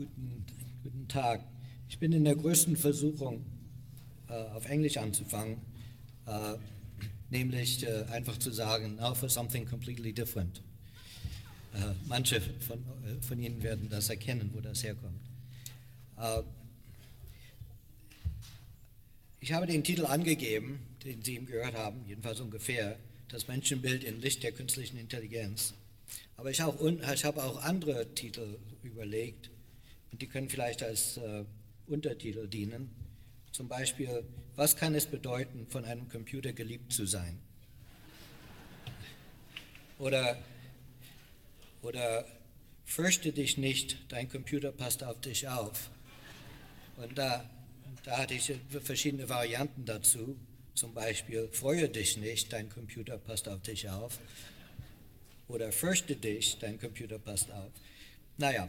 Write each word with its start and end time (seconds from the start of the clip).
Guten, 0.00 0.46
guten 0.82 1.08
Tag. 1.08 1.44
Ich 1.90 1.98
bin 1.98 2.10
in 2.12 2.24
der 2.24 2.34
größten 2.34 2.74
Versuchung, 2.74 3.44
äh, 4.30 4.32
auf 4.32 4.64
Englisch 4.64 4.96
anzufangen, 4.96 5.58
äh, 6.24 6.54
nämlich 7.28 7.86
äh, 7.86 8.04
einfach 8.10 8.38
zu 8.38 8.50
sagen, 8.50 8.96
now 8.96 9.14
for 9.14 9.28
something 9.28 9.66
completely 9.66 10.10
different. 10.14 10.62
Manche 12.06 12.40
von, 12.40 12.82
von, 13.20 13.38
Ihnen 13.38 13.62
werden 13.62 13.90
das 13.90 14.08
erkennen, 14.08 14.50
wo 14.54 14.60
das 14.60 14.82
herkommt. 14.82 15.20
Ich 19.38 19.52
habe 19.52 19.66
den 19.66 19.84
Titel 19.84 20.06
angegeben, 20.06 20.80
den 21.04 21.22
Sie 21.22 21.36
ihm 21.36 21.44
gehört 21.44 21.74
haben, 21.74 22.00
jedenfalls 22.08 22.40
ungefähr, 22.40 22.96
das 23.28 23.48
Menschenbild 23.48 24.02
in 24.02 24.22
Licht 24.22 24.42
der 24.44 24.52
künstlichen 24.52 24.96
Intelligenz. 24.96 25.74
Aber 26.38 26.50
ich, 26.50 26.58
ich 26.58 27.24
habe 27.24 27.44
auch 27.44 27.62
andere 27.62 28.14
Titel 28.14 28.56
überlegt 28.82 29.50
die 30.12 30.26
können 30.26 30.48
vielleicht 30.48 30.82
als 30.82 31.16
äh, 31.16 31.44
Untertitel 31.86 32.46
dienen. 32.48 32.90
Zum 33.52 33.68
Beispiel, 33.68 34.24
was 34.56 34.76
kann 34.76 34.94
es 34.94 35.06
bedeuten, 35.06 35.66
von 35.68 35.84
einem 35.84 36.08
Computer 36.08 36.52
geliebt 36.52 36.92
zu 36.92 37.06
sein? 37.06 37.38
Oder, 39.98 40.38
oder 41.82 42.24
fürchte 42.84 43.32
dich 43.32 43.58
nicht, 43.58 43.98
dein 44.08 44.28
Computer 44.28 44.72
passt 44.72 45.04
auf 45.04 45.20
dich 45.20 45.48
auf. 45.48 45.90
Und 46.96 47.18
da, 47.18 47.48
da 48.04 48.18
hatte 48.18 48.34
ich 48.34 48.52
verschiedene 48.82 49.28
Varianten 49.28 49.84
dazu. 49.84 50.36
Zum 50.74 50.94
Beispiel, 50.94 51.48
freue 51.52 51.88
dich 51.88 52.16
nicht, 52.16 52.52
dein 52.52 52.68
Computer 52.68 53.18
passt 53.18 53.48
auf 53.48 53.60
dich 53.62 53.88
auf. 53.90 54.18
Oder 55.48 55.72
fürchte 55.72 56.16
dich, 56.16 56.58
dein 56.58 56.78
Computer 56.78 57.18
passt 57.18 57.50
auf. 57.50 57.72
Naja, 58.38 58.68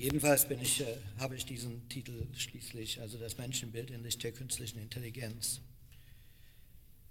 jedenfalls 0.00 0.46
ich, 0.50 0.80
äh, 0.80 0.96
habe 1.18 1.36
ich 1.36 1.44
diesen 1.44 1.86
Titel 1.88 2.26
schließlich, 2.34 3.00
also 3.00 3.18
das 3.18 3.36
Menschenbild 3.36 3.90
in 3.90 4.02
Licht 4.02 4.22
der 4.24 4.32
künstlichen 4.32 4.80
Intelligenz. 4.80 5.60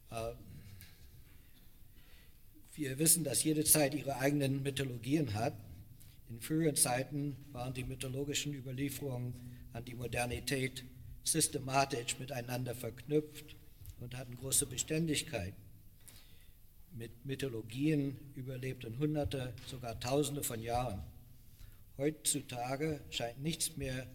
Äh, 0.09 0.33
wir 2.73 2.97
wissen, 2.97 3.23
dass 3.23 3.43
jede 3.43 3.63
Zeit 3.63 3.93
ihre 3.93 4.17
eigenen 4.17 4.63
Mythologien 4.63 5.33
hat. 5.35 5.53
In 6.29 6.41
früheren 6.41 6.75
Zeiten 6.75 7.35
waren 7.51 7.73
die 7.73 7.83
mythologischen 7.83 8.53
Überlieferungen 8.53 9.33
an 9.73 9.85
die 9.85 9.95
Modernität 9.95 10.83
systematisch 11.23 12.17
miteinander 12.17 12.73
verknüpft 12.73 13.55
und 13.99 14.17
hatten 14.17 14.35
große 14.35 14.65
Beständigkeit. 14.65 15.53
Mit 16.95 17.23
Mythologien 17.23 18.17
überlebten 18.35 18.97
Hunderte, 18.97 19.53
sogar 19.67 19.99
Tausende 19.99 20.43
von 20.43 20.61
Jahren. 20.61 21.03
Heutzutage 21.99 23.01
scheint 23.09 23.41
nichts 23.41 23.75
mehr, 23.75 24.07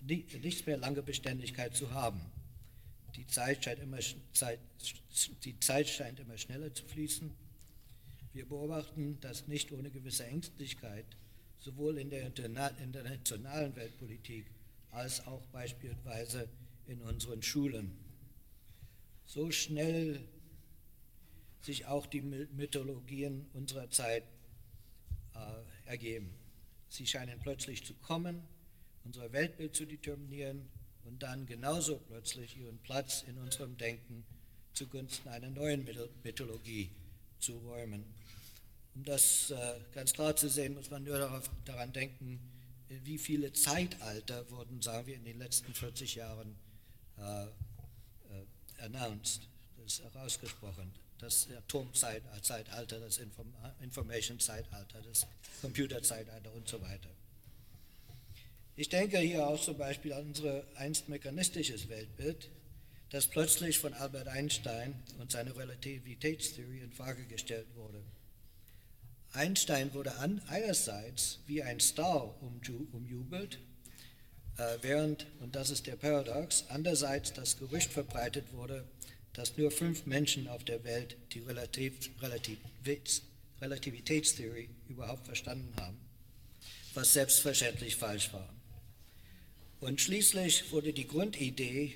nichts 0.00 0.64
mehr 0.64 0.78
lange 0.78 1.02
Beständigkeit 1.02 1.76
zu 1.76 1.92
haben. 1.92 2.18
Die 3.14 3.26
Zeit, 3.26 3.62
scheint 3.62 3.80
immer, 3.80 3.98
Zeit, 4.32 4.58
die 5.44 5.60
Zeit 5.60 5.86
scheint 5.86 6.18
immer 6.18 6.38
schneller 6.38 6.72
zu 6.72 6.82
fließen. 6.86 7.30
Wir 8.32 8.48
beobachten 8.48 9.18
das 9.20 9.48
nicht 9.48 9.70
ohne 9.70 9.90
gewisse 9.90 10.24
Ängstlichkeit, 10.24 11.04
sowohl 11.58 11.98
in 11.98 12.08
der 12.08 12.22
internationalen 12.24 13.76
Weltpolitik 13.76 14.46
als 14.90 15.26
auch 15.26 15.44
beispielsweise 15.48 16.48
in 16.86 17.02
unseren 17.02 17.42
Schulen. 17.42 17.98
So 19.26 19.50
schnell 19.50 20.26
sich 21.60 21.84
auch 21.84 22.06
die 22.06 22.22
Mythologien 22.22 23.44
unserer 23.52 23.90
Zeit 23.90 24.24
äh, 25.34 25.90
ergeben. 25.90 26.39
Sie 26.90 27.06
scheinen 27.06 27.38
plötzlich 27.40 27.84
zu 27.86 27.94
kommen, 27.94 28.42
unser 29.04 29.32
Weltbild 29.32 29.74
zu 29.74 29.86
determinieren 29.86 30.68
und 31.04 31.22
dann 31.22 31.46
genauso 31.46 31.98
plötzlich 32.08 32.56
ihren 32.58 32.78
Platz 32.78 33.24
in 33.26 33.38
unserem 33.38 33.76
Denken 33.76 34.24
zugunsten 34.74 35.28
einer 35.28 35.50
neuen 35.50 35.86
Mythologie 36.24 36.90
zu 37.38 37.56
räumen. 37.58 38.04
Um 38.94 39.04
das 39.04 39.50
äh, 39.50 39.80
ganz 39.92 40.12
klar 40.12 40.34
zu 40.34 40.48
sehen, 40.48 40.74
muss 40.74 40.90
man 40.90 41.04
nur 41.04 41.18
darauf, 41.18 41.48
daran 41.64 41.92
denken, 41.92 42.40
wie 42.88 43.18
viele 43.18 43.52
Zeitalter 43.52 44.50
wurden, 44.50 44.82
sagen 44.82 45.06
wir, 45.06 45.14
in 45.14 45.24
den 45.24 45.38
letzten 45.38 45.72
40 45.72 46.16
Jahren 46.16 46.56
äh, 47.18 47.44
äh, 47.44 47.48
announced, 48.78 49.48
das 49.76 49.94
ist 49.94 50.02
herausgesprochen. 50.02 50.92
Das 51.20 51.48
Atomzeitalter, 51.54 52.98
das 52.98 53.18
Inform 53.18 53.52
Information-Zeitalter, 53.82 55.02
das 55.02 55.26
Computerzeitalter 55.60 56.52
und 56.54 56.66
so 56.66 56.80
weiter. 56.80 57.10
Ich 58.74 58.88
denke 58.88 59.18
hier 59.18 59.46
auch 59.46 59.60
zum 59.60 59.76
Beispiel 59.76 60.14
an 60.14 60.28
unser 60.28 60.64
einst 60.76 61.10
mechanistisches 61.10 61.90
Weltbild, 61.90 62.48
das 63.10 63.26
plötzlich 63.26 63.78
von 63.78 63.92
Albert 63.92 64.28
Einstein 64.28 64.94
und 65.18 65.30
seiner 65.30 65.54
Relativitätstheorie 65.54 66.78
in 66.80 66.92
Frage 66.92 67.26
gestellt 67.26 67.66
wurde. 67.74 68.02
Einstein 69.32 69.92
wurde 69.92 70.16
an, 70.16 70.40
einerseits 70.48 71.40
wie 71.46 71.62
ein 71.62 71.80
Star 71.80 72.34
umjubelt, 72.40 73.58
äh, 74.56 74.78
während, 74.80 75.26
und 75.40 75.54
das 75.54 75.70
ist 75.70 75.86
der 75.86 75.96
Paradox, 75.96 76.64
andererseits 76.68 77.32
das 77.32 77.58
Gerücht 77.58 77.92
verbreitet 77.92 78.52
wurde, 78.52 78.88
dass 79.32 79.56
nur 79.56 79.70
fünf 79.70 80.06
Menschen 80.06 80.48
auf 80.48 80.64
der 80.64 80.84
Welt 80.84 81.16
die 81.32 81.40
Relativ 81.40 82.10
Relativitäts 82.20 83.22
Relativitätstheorie 83.60 84.70
überhaupt 84.88 85.26
verstanden 85.26 85.74
haben, 85.78 85.98
was 86.94 87.12
selbstverständlich 87.12 87.96
falsch 87.96 88.32
war. 88.32 88.48
Und 89.80 90.00
schließlich 90.00 90.72
wurde 90.72 90.94
die 90.94 91.06
Grundidee, 91.06 91.94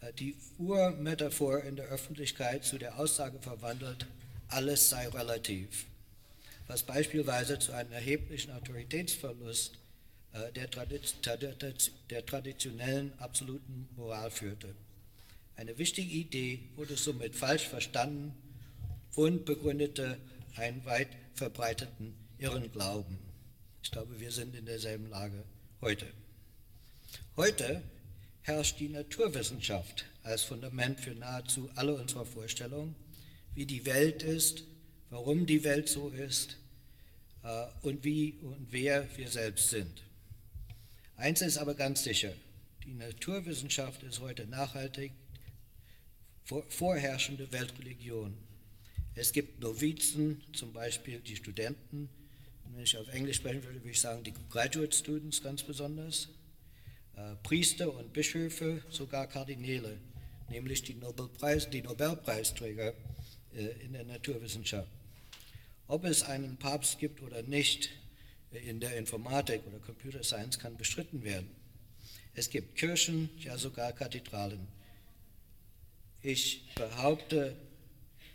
äh, 0.00 0.12
die 0.12 0.36
Urmetaphor 0.58 1.64
in 1.64 1.74
der 1.74 1.86
Öffentlichkeit 1.86 2.64
zu 2.64 2.78
der 2.78 2.96
Aussage 2.96 3.40
verwandelt, 3.40 4.06
alles 4.48 4.88
sei 4.88 5.08
relativ 5.08 5.86
was 6.72 6.82
beispielsweise 6.82 7.58
zu 7.58 7.72
einem 7.72 7.92
erheblichen 7.92 8.52
Autoritätsverlust 8.52 9.78
äh, 10.32 10.52
der, 10.52 10.68
der 12.08 12.26
traditionellen 12.26 13.12
absoluten 13.18 13.88
Moral 13.96 14.30
führte. 14.30 14.74
Eine 15.56 15.78
wichtige 15.78 16.12
Idee 16.12 16.60
wurde 16.76 16.96
somit 16.96 17.36
falsch 17.36 17.68
verstanden 17.68 18.34
und 19.14 19.44
begründete 19.44 20.18
einen 20.56 20.84
weit 20.84 21.08
verbreiteten 21.34 22.14
Irrenglauben. 22.38 23.18
Ich 23.82 23.90
glaube, 23.90 24.20
wir 24.20 24.32
sind 24.32 24.54
in 24.54 24.66
derselben 24.66 25.08
Lage 25.08 25.44
heute. 25.80 26.06
Heute 27.36 27.82
herrscht 28.42 28.80
die 28.80 28.88
Naturwissenschaft 28.88 30.06
als 30.22 30.42
Fundament 30.42 31.00
für 31.00 31.14
nahezu 31.14 31.70
alle 31.74 31.94
unserer 31.94 32.24
Vorstellungen, 32.24 32.94
wie 33.54 33.66
die 33.66 33.84
Welt 33.86 34.22
ist 34.22 34.64
warum 35.12 35.44
die 35.44 35.62
Welt 35.62 35.90
so 35.90 36.08
ist 36.08 36.56
äh, 37.44 37.66
und 37.82 38.02
wie 38.02 38.32
und 38.40 38.66
wer 38.70 39.06
wir 39.16 39.28
selbst 39.28 39.68
sind. 39.68 40.02
Eins 41.16 41.42
ist 41.42 41.58
aber 41.58 41.74
ganz 41.74 42.02
sicher, 42.02 42.32
die 42.84 42.94
Naturwissenschaft 42.94 44.02
ist 44.02 44.20
heute 44.20 44.46
nachhaltig 44.46 45.12
vorherrschende 46.44 47.50
Weltreligion. 47.52 48.36
Es 49.14 49.32
gibt 49.32 49.60
Novizen, 49.60 50.42
zum 50.52 50.72
Beispiel 50.72 51.20
die 51.20 51.36
Studenten, 51.36 52.08
wenn 52.74 52.84
ich 52.84 52.96
auf 52.96 53.08
Englisch 53.08 53.36
sprechen 53.36 53.62
würde, 53.64 53.80
würde 53.80 53.90
ich 53.90 54.00
sagen 54.00 54.24
die 54.24 54.32
Graduate 54.50 54.96
Students 54.96 55.42
ganz 55.42 55.62
besonders, 55.62 56.28
äh, 57.16 57.36
Priester 57.42 57.92
und 57.92 58.12
Bischöfe, 58.12 58.82
sogar 58.88 59.26
Kardinäle, 59.26 59.98
nämlich 60.48 60.82
die, 60.82 60.94
Nobelpreis, 60.94 61.68
die 61.68 61.82
Nobelpreisträger 61.82 62.94
äh, 63.54 63.84
in 63.84 63.92
der 63.92 64.04
Naturwissenschaft. 64.04 64.90
Ob 65.86 66.04
es 66.04 66.22
einen 66.22 66.56
Papst 66.56 66.98
gibt 66.98 67.20
oder 67.22 67.42
nicht 67.42 67.90
in 68.50 68.80
der 68.80 68.96
Informatik 68.96 69.66
oder 69.66 69.78
Computer 69.78 70.22
Science 70.22 70.58
kann 70.58 70.76
bestritten 70.76 71.22
werden. 71.24 71.50
Es 72.34 72.48
gibt 72.48 72.76
Kirchen, 72.76 73.28
ja 73.38 73.58
sogar 73.58 73.92
Kathedralen. 73.92 74.66
Ich 76.22 76.72
behaupte, 76.76 77.56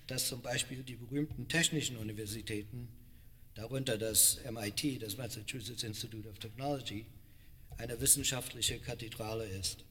dass 0.07 0.27
zum 0.27 0.41
Beispiel 0.41 0.83
die 0.83 0.95
berühmten 0.95 1.47
technischen 1.47 1.97
Universitäten, 1.97 2.89
darunter 3.55 3.97
das 3.97 4.39
MIT, 4.49 5.01
das 5.01 5.17
Massachusetts 5.17 5.83
Institute 5.83 6.27
of 6.27 6.37
Technology, 6.37 7.05
eine 7.77 7.99
wissenschaftliche 8.01 8.79
Kathedrale 8.79 9.45
ist. 9.45 9.85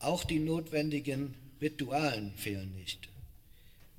Auch 0.00 0.24
die 0.24 0.40
notwendigen 0.40 1.34
Ritualen 1.60 2.34
fehlen 2.36 2.74
nicht. 2.74 3.08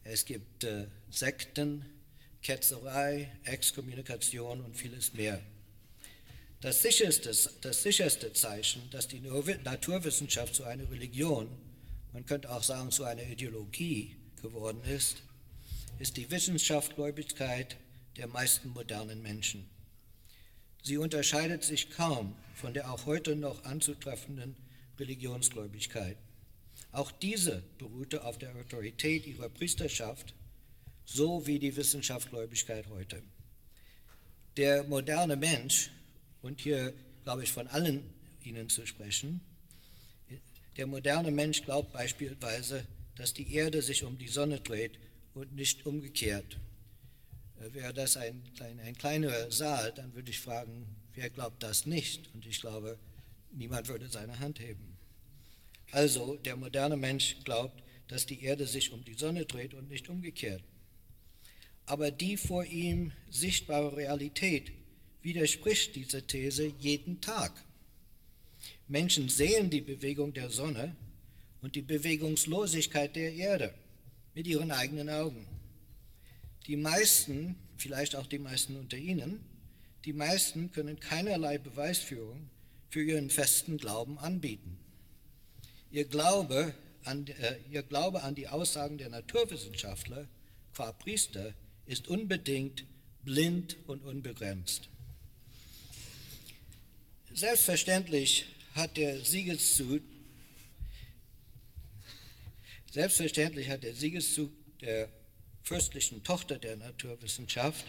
Es 0.04 0.26
gibt 0.26 0.64
äh, 0.64 0.88
Sekten, 1.10 1.86
Ketzerei, 2.42 3.32
Exkommunikation 3.44 4.62
und 4.62 4.76
vieles 4.76 5.14
mehr. 5.14 5.42
Das 6.62 6.82
sicherste, 6.82 7.36
das 7.62 7.84
sicherste 7.84 8.34
Zeichen, 8.34 8.82
dass 8.92 9.08
die 9.08 9.20
Naturwissenschaft 9.20 10.56
zu 10.56 10.64
einer 10.64 10.90
Religion, 10.90 11.50
man 12.18 12.26
könnte 12.26 12.52
auch 12.52 12.64
sagen 12.64 12.90
zu 12.90 13.04
einer 13.04 13.22
Ideologie 13.22 14.16
geworden 14.42 14.82
ist, 14.86 15.22
ist 16.00 16.18
die 16.18 16.32
Wissenschaftsgläubigkeit 16.32 17.78
der 18.18 18.26
meisten 18.26 18.70
modernen 18.70 19.22
Menschen. 19.22 19.70
Sie 20.82 20.98
unterscheidet 20.98 21.64
sich 21.64 21.92
kaum 21.92 22.36
von 22.56 22.74
der 22.74 22.92
auch 22.92 23.06
heute 23.06 23.36
noch 23.36 23.66
anzutreffenden 23.66 24.56
Religionsgläubigkeit. 24.98 26.18
Auch 26.92 27.12
diese 27.12 27.62
beruhte 27.78 28.24
auf 28.24 28.40
der 28.40 28.56
Autorität 28.56 29.28
ihrer 29.28 29.50
Priesterschaft, 29.50 30.34
so 31.06 31.46
wie 31.46 31.60
die 31.60 31.76
Wissenschaftsgläubigkeit 31.76 32.88
heute. 32.88 33.22
Der 34.58 34.86
moderne 34.86 35.36
Mensch, 35.36 35.92
und 36.42 36.62
hier 36.62 36.96
glaube 37.26 37.44
ich 37.44 37.52
von 37.52 37.68
allen 37.68 38.02
Ihnen 38.42 38.70
zu 38.70 38.88
sprechen, 38.88 39.40
der 40.78 40.88
moderne 40.88 41.32
Mensch 41.32 41.64
glaubt 41.64 41.92
beispielsweise, 41.92 42.86
dass 43.16 43.34
die 43.34 43.54
Erde 43.54 43.82
sich 43.82 44.04
um 44.04 44.18
die 44.18 44.28
Sonne 44.28 44.60
dreht 44.60 45.00
und 45.34 45.54
nicht 45.56 45.86
umgekehrt. 45.86 46.58
Äh, 47.60 47.74
wäre 47.74 47.94
das 47.94 48.16
ein, 48.18 48.44
ein, 48.60 48.80
ein 48.80 48.96
kleiner 48.96 49.52
Saal, 49.52 49.92
dann 49.94 50.14
würde 50.14 50.30
ich 50.30 50.40
fragen, 50.40 50.88
wer 51.16 51.30
glaubt 51.30 51.64
das 51.64 51.86
nicht? 51.86 52.30
Und 52.34 52.46
ich 52.46 52.62
glaube, 52.62 52.98
niemand 53.52 53.88
würde 53.88 54.08
seine 54.08 54.40
Hand 54.40 54.60
heben. 54.60 54.98
Also, 55.92 56.36
der 56.36 56.56
moderne 56.56 56.98
Mensch 56.98 57.38
glaubt, 57.44 57.82
dass 58.08 58.26
die 58.26 58.44
Erde 58.44 58.68
sich 58.68 58.92
um 58.92 59.04
die 59.04 59.16
Sonne 59.16 59.46
dreht 59.46 59.74
und 59.74 59.90
nicht 59.90 60.10
umgekehrt. 60.10 60.64
Aber 61.86 62.12
die 62.12 62.38
vor 62.38 62.66
ihm 62.66 63.14
sichtbare 63.30 63.96
Realität 63.96 64.72
widerspricht 65.22 65.96
dieser 65.96 66.26
These 66.26 66.68
jeden 66.80 67.22
Tag. 67.22 67.64
Menschen 68.88 69.30
sehen 69.30 69.70
die 69.70 69.82
Bewegung 69.82 70.34
der 70.34 70.50
Sonne 70.50 70.96
und 71.62 71.76
die 71.76 71.82
Bewegungslosigkeit 71.82 73.16
der 73.16 73.34
Erde 73.34 73.74
mit 74.34 74.48
ihren 74.48 74.72
eigenen 74.72 75.10
Augen. 75.10 75.46
Die 76.68 76.76
meisten, 76.76 77.56
vielleicht 77.78 78.16
auch 78.16 78.28
die 78.28 78.40
meisten 78.40 78.76
unter 78.76 78.98
Ihnen, 78.98 79.40
die 80.06 80.14
meisten 80.14 80.72
können 80.72 81.00
keinerlei 81.00 81.58
Beweisführung 81.58 82.50
für 82.90 83.04
ihren 83.04 83.30
festen 83.30 83.78
Glauben 83.78 84.18
anbieten. 84.18 84.78
Ihr 85.92 86.06
Glaube 86.06 86.74
an, 87.04 87.28
äh, 87.28 87.58
ihr 87.72 87.84
Glaube 87.84 88.24
an 88.24 88.36
die 88.36 88.48
Aussagen 88.48 88.98
der 88.98 89.10
Naturwissenschaftler 89.10 90.28
qua 90.74 90.92
Priester 90.92 91.54
ist 91.86 92.08
unbedingt 92.08 92.86
blind 93.24 93.78
und 93.88 94.04
unbegrenzt. 94.04 94.90
Selbstverständlich 97.34 98.46
hat 98.78 98.96
der 98.96 99.20
Siegeszug 99.26 100.02
Selbstverständlich 102.92 103.70
hat 103.70 103.84
der 103.84 103.94
Siegeszug 103.94 104.52
der 104.80 105.10
fürstlichen 105.62 106.24
Tochter 106.24 106.58
der 106.58 106.78
Naturwissenschaft, 106.78 107.86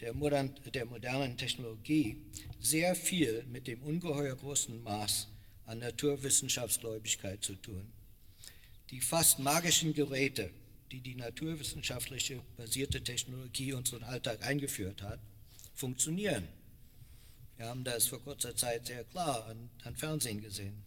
der, 0.00 0.12
modern, 0.12 0.54
der 0.74 0.84
modernen 0.84 1.38
Technologie, 1.38 2.16
sehr 2.60 2.94
viel 2.94 3.44
mit 3.44 3.66
dem 3.66 3.80
ungeheuer 3.82 4.34
großen 4.34 4.82
Maß 4.82 5.28
an 5.66 5.78
Naturwissenschaftsgläubigkeit 5.78 7.44
zu 7.44 7.54
tun. 7.54 7.90
Die 8.90 9.00
fast 9.00 9.38
magischen 9.38 9.94
Geräte, 9.94 10.50
die 10.90 11.00
die 11.00 11.14
naturwissenschaftliche 11.14 12.40
basierte 12.56 13.02
Technologie 13.02 13.72
unseren 13.72 14.02
Alltag 14.02 14.42
eingeführt 14.42 15.00
hat, 15.00 15.20
funktionieren. 15.74 16.48
Wir 17.56 17.66
haben 17.66 17.84
das 17.84 18.06
vor 18.06 18.20
kurzer 18.20 18.56
Zeit 18.56 18.86
sehr 18.88 19.04
klar 19.04 19.46
an, 19.46 19.70
an 19.84 19.94
Fernsehen 19.94 20.42
gesehen. 20.42 20.82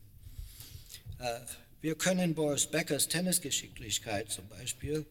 Äh, 1.19 1.39
wir 1.79 1.95
können 1.95 2.35
Boris 2.35 2.67
Beckers 2.67 3.07
Tennisgeschicklichkeit 3.07 4.29
zum 4.29 4.49
Beispiel, 4.49 5.05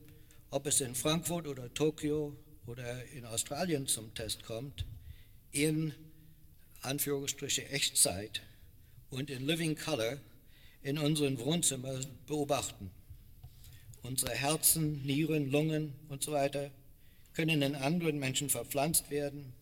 ob 0.50 0.67
es 0.67 0.82
in 0.82 0.94
Frankfurt 0.94 1.47
oder 1.47 1.73
Tokio 1.73 2.37
oder 2.67 3.05
in 3.06 3.25
Australien 3.25 3.87
zum 3.87 4.12
Test 4.14 4.43
kommt, 4.43 4.85
in 5.50 5.94
Anführungsstriche 6.82 7.67
Echtzeit 7.70 8.43
und 9.08 9.31
in 9.31 9.47
Living 9.47 9.76
Color 9.76 10.19
in 10.82 10.99
unseren 10.99 11.38
Wohnzimmern 11.38 12.05
beobachten. 12.26 12.91
Unsere 14.03 14.32
Herzen, 14.32 15.03
Nieren, 15.05 15.50
Lungen 15.50 15.94
und 16.08 16.23
so 16.23 16.32
weiter 16.32 16.70
können 17.32 17.62
in 17.62 17.75
anderen 17.75 18.19
Menschen 18.19 18.50
verpflanzt 18.50 19.11
werden 19.11 19.56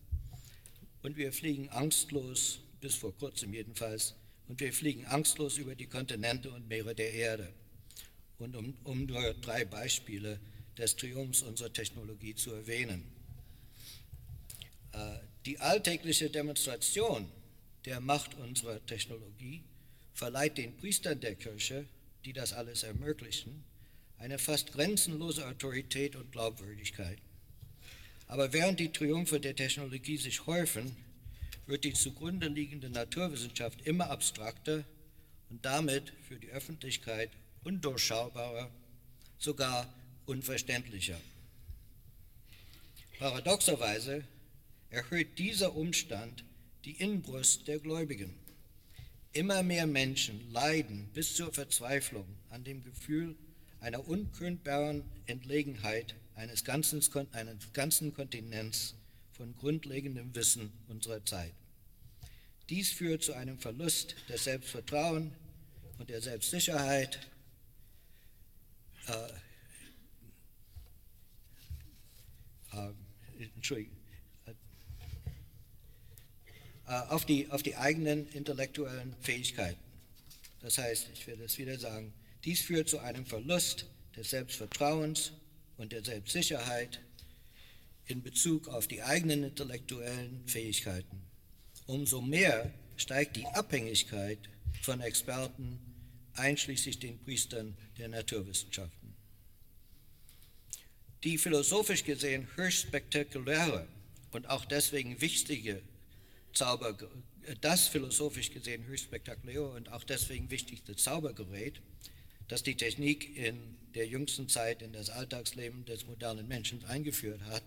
und 1.05 1.17
wir 1.17 1.31
fliegen 1.31 1.69
angstlos, 1.69 2.61
bis 2.81 2.95
vor 2.95 3.15
kurzem 3.15 3.53
jedenfalls, 3.53 4.15
und 4.47 4.59
wir 4.59 4.73
fliegen 4.73 5.05
angstlos 5.05 5.59
über 5.59 5.75
die 5.75 5.85
Kontinente 5.85 6.49
und 6.49 6.67
Meere 6.67 6.95
der 6.95 7.13
Erde. 7.13 7.53
Und 8.39 8.55
um, 8.55 8.75
um 8.83 9.05
nur 9.05 9.35
drei 9.35 9.65
Beispiele 9.65 10.39
des 10.75 10.95
Triumphs 10.95 11.43
unserer 11.43 11.71
Technologie 11.71 12.33
zu 12.33 12.53
erwähnen. 12.53 13.03
Äh, 14.93 15.17
die 15.45 15.59
alltägliche 15.59 16.31
Demonstration 16.31 17.29
der 17.85 18.01
Macht 18.01 18.33
unserer 18.33 18.83
Technologie 18.87 19.63
verleiht 20.13 20.57
den 20.57 20.75
Priestern 20.75 21.19
der 21.19 21.35
Kirche, 21.35 21.85
die 22.25 22.33
das 22.33 22.51
alles 22.51 22.81
ermöglichen, 22.81 23.63
eine 24.17 24.39
fast 24.39 24.73
grenzenlose 24.73 25.47
Autorität 25.47 26.15
und 26.15 26.31
Glaubwürdigkeit. 26.31 27.19
Aber 28.27 28.53
während 28.53 28.79
die 28.79 28.91
Triumphe 28.91 29.39
der 29.39 29.55
Technologie 29.55 30.17
sich 30.17 30.45
häufen, 30.45 30.95
wird 31.67 31.83
die 31.83 31.93
zugrunde 31.93 32.47
liegende 32.47 32.89
Naturwissenschaft 32.89 33.81
immer 33.85 34.09
abstrakter 34.09 34.83
und 35.49 35.63
damit 35.65 36.13
für 36.27 36.37
die 36.37 36.49
Öffentlichkeit 36.49 37.31
undurchschaubarer, 37.63 38.69
sogar 39.37 39.91
unverständlicher. 40.25 41.19
Paradoxerweise 43.19 44.23
erhöht 44.89 45.37
dieser 45.39 45.75
Umstand 45.75 46.43
die 46.83 46.91
Inbrust 46.91 47.67
der 47.67 47.79
Gläubigen. 47.79 48.33
Immer 49.33 49.63
mehr 49.63 49.87
Menschen 49.87 50.51
leiden 50.51 51.09
bis 51.13 51.35
zur 51.35 51.51
Verzweiflung 51.53 52.25
an 52.49 52.63
dem 52.63 52.83
Gefühl 52.83 53.35
einer 53.79 54.07
unkündbaren 54.07 55.03
Entlegenheit 55.25 56.15
eines 56.35 56.63
ganzen, 56.63 57.01
eines 57.33 57.73
ganzen 57.73 58.13
Kontinents 58.13 58.95
von 59.33 59.55
grundlegendem 59.57 60.33
Wissen 60.35 60.71
unserer 60.87 61.23
Zeit. 61.25 61.53
Dies 62.69 62.91
führt 62.91 63.23
zu 63.23 63.33
einem 63.33 63.59
Verlust 63.59 64.15
des 64.29 64.43
Selbstvertrauens 64.43 65.31
und 65.97 66.09
der 66.09 66.21
Selbstsicherheit, 66.21 67.19
äh, 69.07 69.27
äh, 72.73 72.93
Entschuldigung, 73.55 73.95
äh, 76.87 76.91
auf, 77.09 77.25
die, 77.25 77.49
auf 77.49 77.63
die 77.63 77.75
eigenen 77.75 78.27
intellektuellen 78.29 79.15
Fähigkeiten. 79.21 79.79
Das 80.61 80.77
heißt, 80.77 81.09
ich 81.13 81.27
werde 81.27 81.43
es 81.43 81.57
wieder 81.57 81.77
sagen, 81.77 82.13
dies 82.43 82.61
führt 82.61 82.89
zu 82.89 82.99
einem 82.99 83.25
Verlust 83.25 83.85
des 84.15 84.31
Selbstvertrauens 84.31 85.33
und 85.77 85.91
der 85.91 86.03
Selbstsicherheit 86.03 87.01
in 88.07 88.21
Bezug 88.21 88.67
auf 88.67 88.87
die 88.87 89.01
eigenen 89.01 89.43
intellektuellen 89.43 90.47
Fähigkeiten. 90.47 91.21
Umso 91.87 92.21
mehr 92.21 92.71
steigt 92.97 93.35
die 93.35 93.45
Abhängigkeit 93.47 94.39
von 94.81 95.01
Experten, 95.01 95.79
einschließlich 96.33 96.99
den 96.99 97.17
Priestern 97.19 97.75
der 97.97 98.09
Naturwissenschaften. 98.09 99.15
Die 101.23 101.37
philosophisch 101.37 102.03
gesehen 102.03 102.47
höchst 102.55 102.83
spektakuläre 102.83 103.87
und 104.31 104.49
auch 104.49 104.65
deswegen 104.65 105.19
wichtige 105.21 105.81
Zauber, 106.53 106.95
das 107.61 107.87
philosophisch 107.87 108.51
gesehen 108.51 108.85
höchst 108.85 109.05
spektakuläre 109.05 109.69
und 109.71 109.91
auch 109.91 110.03
deswegen 110.03 110.49
wichtigste 110.51 110.95
Zaubergerät, 110.95 111.81
das 112.47 112.63
die 112.63 112.75
Technik 112.75 113.35
in 113.37 113.77
der 113.95 114.07
jüngsten 114.07 114.49
Zeit 114.49 114.81
in 114.81 114.93
das 114.93 115.09
Alltagsleben 115.09 115.85
des 115.85 116.05
modernen 116.05 116.47
Menschen 116.47 116.83
eingeführt 116.85 117.41
hat, 117.49 117.63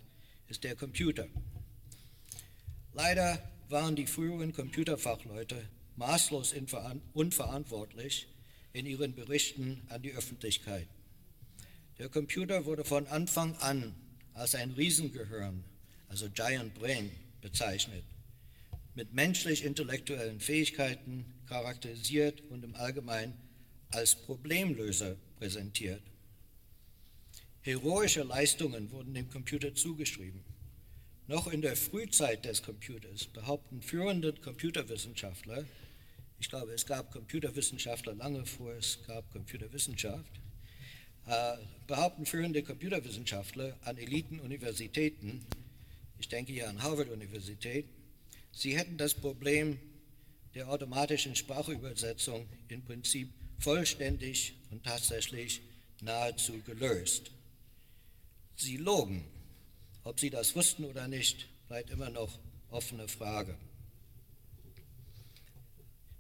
ist 0.49 0.65
der 0.65 0.77
Computer. 0.77 1.27
Leider 2.93 3.43
waren 3.69 3.97
die 3.97 4.07
früheren 4.07 4.53
Computerfachleute 4.53 5.69
maßlos 5.97 6.55
unverantwortlich 7.13 8.29
in 8.73 8.87
ihren 8.87 9.15
Berichten 9.15 9.83
an 9.89 10.03
die 10.03 10.13
Öffentlichkeit. 10.13 10.87
Der 11.99 12.09
Computer 12.09 12.65
wurde 12.65 12.85
von 12.85 13.07
Anfang 13.09 13.57
an 13.57 13.95
als 14.35 14.55
ein 14.55 14.71
Riesengehirn, 14.71 15.65
also 16.09 16.29
Giant 16.31 16.75
Brain, 16.75 17.11
bezeichnet, 17.41 18.05
mit 18.95 19.13
menschlich-intellektuellen 19.13 20.41
Fähigkeiten 20.41 21.25
charakterisiert 21.49 22.41
und 22.51 22.65
im 22.65 22.75
Allgemeinen 22.75 23.35
als 23.91 24.15
Problemlöser 24.15 25.17
präsentiert. 25.37 26.03
Heroische 27.61 28.23
Leistungen 28.23 28.91
wurden 28.91 29.15
dem 29.15 29.29
Computer 29.29 29.75
zugeschrieben. 29.75 30.43
Noch 31.27 31.47
in 31.49 31.61
der 31.61 31.77
Frühzeit 31.77 32.45
des 32.45 32.63
Computers 32.63 33.27
behaupten 33.27 33.83
führende 33.83 34.33
Computerwissenschaftler, 34.33 35.67
ich 36.41 36.49
glaube, 36.49 36.73
es 36.73 36.87
gab 36.87 37.13
Computerwissenschaftler 37.13 38.15
lange 38.15 38.47
vor 38.47 38.73
es 38.73 39.01
gab 39.07 39.31
Computerwissenschaft, 39.31 40.41
äh, 41.27 41.57
behaupten 41.87 42.25
führende 42.25 42.63
Computerwissenschaftler 42.63 43.77
an 43.83 43.99
Elitenuniversitäten, 43.99 45.45
ich 46.19 46.29
denke 46.29 46.53
hier 46.53 46.69
an 46.71 46.83
Harvard-Universität, 46.83 47.87
sie 48.53 48.79
hätten 48.79 48.97
das 48.97 49.13
Problem 49.13 49.79
der 50.55 50.71
automatischen 50.71 51.37
Sprachübersetzung 51.37 52.49
im 52.69 52.83
Prinzip 52.83 53.29
vollständig 53.59 54.55
und 54.71 54.85
tatsächlich 54.85 55.61
nahezu 56.01 56.61
gelöst. 56.63 57.31
Sie 58.57 58.77
logen. 58.77 59.25
Ob 60.05 60.19
sie 60.21 60.31
das 60.31 60.57
wussten 60.57 60.85
oder 60.85 61.07
nicht, 61.09 61.49
bleibt 61.69 61.91
immer 61.91 62.11
noch 62.11 62.39
offene 62.71 63.09
Frage. 63.09 63.57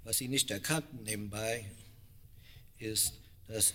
Was 0.04 0.18
sie 0.18 0.28
nicht 0.28 0.50
erkannten 0.50 1.02
nebenbei, 1.04 1.64
ist, 2.78 3.14
dass 3.46 3.74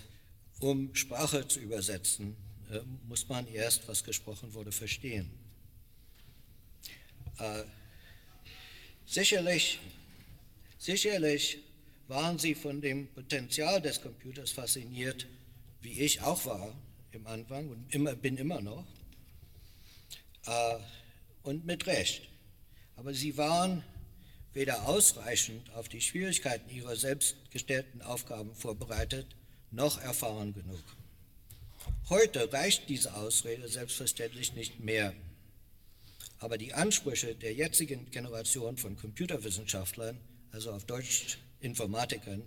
um 0.60 0.94
Sprache 0.94 1.46
zu 1.46 1.60
übersetzen, 1.60 2.36
äh, 2.70 2.80
muss 3.06 3.28
man 3.28 3.46
erst, 3.48 3.86
was 3.88 4.04
gesprochen 4.04 4.54
wurde, 4.54 4.72
verstehen. 4.72 5.30
Äh, 7.38 7.64
sicherlich, 9.06 9.78
sicherlich 10.78 11.58
waren 12.08 12.38
sie 12.38 12.54
von 12.54 12.80
dem 12.80 13.08
Potenzial 13.08 13.80
des 13.80 14.00
Computers 14.00 14.52
fasziniert, 14.52 15.26
wie 15.80 16.00
ich 16.00 16.20
auch 16.20 16.44
war 16.46 16.74
im 17.12 17.26
Anfang 17.26 17.68
und 17.68 17.94
immer, 17.94 18.14
bin 18.14 18.36
immer 18.36 18.60
noch. 18.60 18.84
Äh, 20.46 20.76
und 21.42 21.64
mit 21.64 21.86
Recht. 21.86 22.28
Aber 22.96 23.14
sie 23.14 23.36
waren 23.36 23.82
weder 24.52 24.86
ausreichend 24.86 25.70
auf 25.74 25.88
die 25.88 26.00
Schwierigkeiten 26.00 26.70
ihrer 26.70 26.96
selbstgestellten 26.96 28.02
Aufgaben 28.02 28.54
vorbereitet, 28.54 29.26
noch 29.70 30.00
erfahren 30.00 30.54
genug. 30.54 30.82
Heute 32.08 32.52
reicht 32.52 32.88
diese 32.88 33.14
Ausrede 33.14 33.68
selbstverständlich 33.68 34.54
nicht 34.54 34.80
mehr. 34.80 35.12
Aber 36.38 36.58
die 36.58 36.72
Ansprüche 36.72 37.34
der 37.34 37.54
jetzigen 37.54 38.10
Generation 38.10 38.76
von 38.76 38.96
Computerwissenschaftlern, 38.96 40.18
also 40.52 40.72
auf 40.72 40.84
Deutsch 40.84 41.38
Informatikern, 41.64 42.42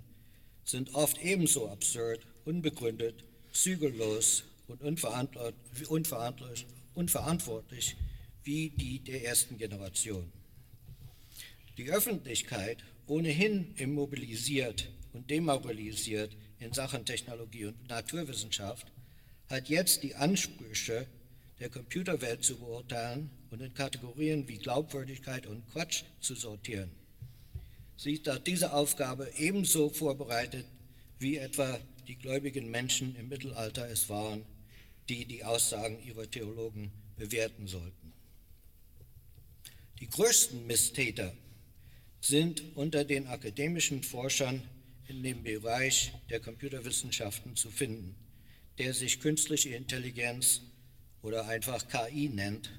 sind 0.64 0.94
oft 0.94 1.18
ebenso 1.24 1.70
absurd, 1.70 2.26
unbegründet, 2.46 3.24
zügellos 3.52 4.44
und 4.68 4.82
unverantwortlich, 4.82 6.68
unverantwortlich 6.94 7.96
wie 8.44 8.70
die 8.70 9.00
der 9.00 9.26
ersten 9.26 9.58
Generation. 9.58 10.32
Die 11.78 11.92
Öffentlichkeit, 11.92 12.84
ohnehin 13.08 13.74
immobilisiert 13.76 14.90
und 15.14 15.30
demoralisiert 15.30 16.36
in 16.60 16.74
Sachen 16.74 17.06
Technologie 17.06 17.66
und 17.66 17.90
Naturwissenschaft, 17.90 18.88
hat 19.50 19.70
jetzt 19.70 20.04
die 20.04 20.16
Ansprüche 20.16 21.08
der 21.60 21.70
Computerwelt 21.70 22.44
zu 22.44 22.58
beurteilen 22.58 23.32
und 23.50 23.62
in 23.62 23.74
Kategorien 23.74 24.48
wie 24.48 24.58
Glaubwürdigkeit 24.58 25.48
und 25.48 25.66
Quatsch 25.72 26.04
zu 26.20 26.36
sortieren. 26.36 26.92
Sie 27.98 28.14
ist 28.14 28.30
auf 28.30 28.44
diese 28.44 28.74
Aufgabe 28.74 29.32
ebenso 29.38 29.90
vorbereitet, 29.90 30.66
wie 31.18 31.38
etwa 31.38 31.80
die 32.08 32.16
gläubigen 32.16 32.70
Menschen 32.70 33.16
im 33.16 33.28
Mittelalter 33.28 33.90
es 33.90 34.08
waren, 34.08 34.46
die 35.10 35.26
die 35.26 35.44
Aussagen 35.44 36.02
ihrer 36.04 36.30
Theologen 36.30 36.92
bewerten 37.18 37.68
sollten. 37.68 38.14
Die 40.00 40.08
größten 40.08 40.68
Misstäter 40.68 41.34
sind 42.22 42.64
unter 42.76 43.04
den 43.04 43.26
akademischen 43.26 44.04
Forschern 44.04 44.62
in 45.08 45.24
dem 45.24 45.44
Bereich 45.44 46.14
der 46.30 46.40
Computerwissenschaften 46.40 47.56
zu 47.56 47.72
finden, 47.72 48.16
der 48.78 48.94
sich 48.94 49.20
künstliche 49.20 49.70
Intelligenz 49.70 50.62
oder 51.24 51.48
einfach 51.48 51.88
KI 51.88 52.30
nennt, 52.30 52.70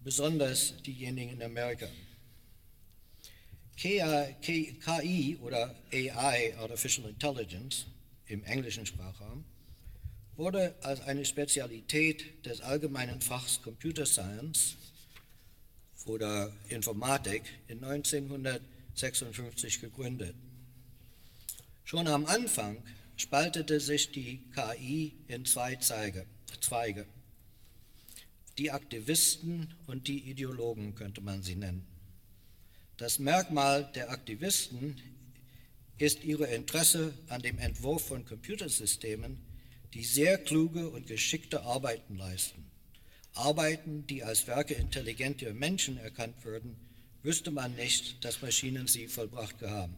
besonders 0.00 0.74
diejenigen 0.82 1.32
in 1.32 1.42
Amerika. 1.42 1.88
KI 3.80 5.38
oder 5.40 5.74
AI, 5.90 6.54
Artificial 6.58 7.08
Intelligence, 7.08 7.86
im 8.26 8.44
englischen 8.44 8.84
Sprachraum, 8.84 9.42
wurde 10.36 10.74
als 10.82 11.00
eine 11.00 11.24
Spezialität 11.24 12.44
des 12.44 12.60
allgemeinen 12.60 13.22
Fachs 13.22 13.62
Computer 13.62 14.04
Science 14.04 14.76
oder 16.04 16.52
Informatik 16.68 17.42
in 17.68 17.82
1956 17.82 19.80
gegründet. 19.80 20.36
Schon 21.84 22.06
am 22.06 22.26
Anfang 22.26 22.82
spaltete 23.16 23.80
sich 23.80 24.12
die 24.12 24.42
KI 24.54 25.14
in 25.26 25.46
zwei 25.46 25.76
Zweige. 25.76 26.26
Die 28.58 28.70
Aktivisten 28.72 29.72
und 29.86 30.06
die 30.06 30.30
Ideologen 30.30 30.94
könnte 30.94 31.22
man 31.22 31.42
sie 31.42 31.56
nennen. 31.56 31.86
Das 33.00 33.18
Merkmal 33.18 33.90
der 33.94 34.10
Aktivisten 34.10 34.94
ist 35.96 36.22
ihr 36.22 36.46
Interesse 36.46 37.14
an 37.28 37.40
dem 37.40 37.58
Entwurf 37.58 38.08
von 38.08 38.26
Computersystemen, 38.26 39.38
die 39.94 40.04
sehr 40.04 40.36
kluge 40.36 40.90
und 40.90 41.06
geschickte 41.06 41.62
Arbeiten 41.62 42.18
leisten. 42.18 42.70
Arbeiten, 43.32 44.06
die 44.06 44.22
als 44.22 44.46
Werke 44.46 44.74
intelligenter 44.74 45.54
Menschen 45.54 45.96
erkannt 45.96 46.44
würden, 46.44 46.76
wüsste 47.22 47.50
man 47.50 47.74
nicht, 47.74 48.22
dass 48.22 48.42
Maschinen 48.42 48.86
sie 48.86 49.08
vollbracht 49.08 49.62
haben. 49.62 49.96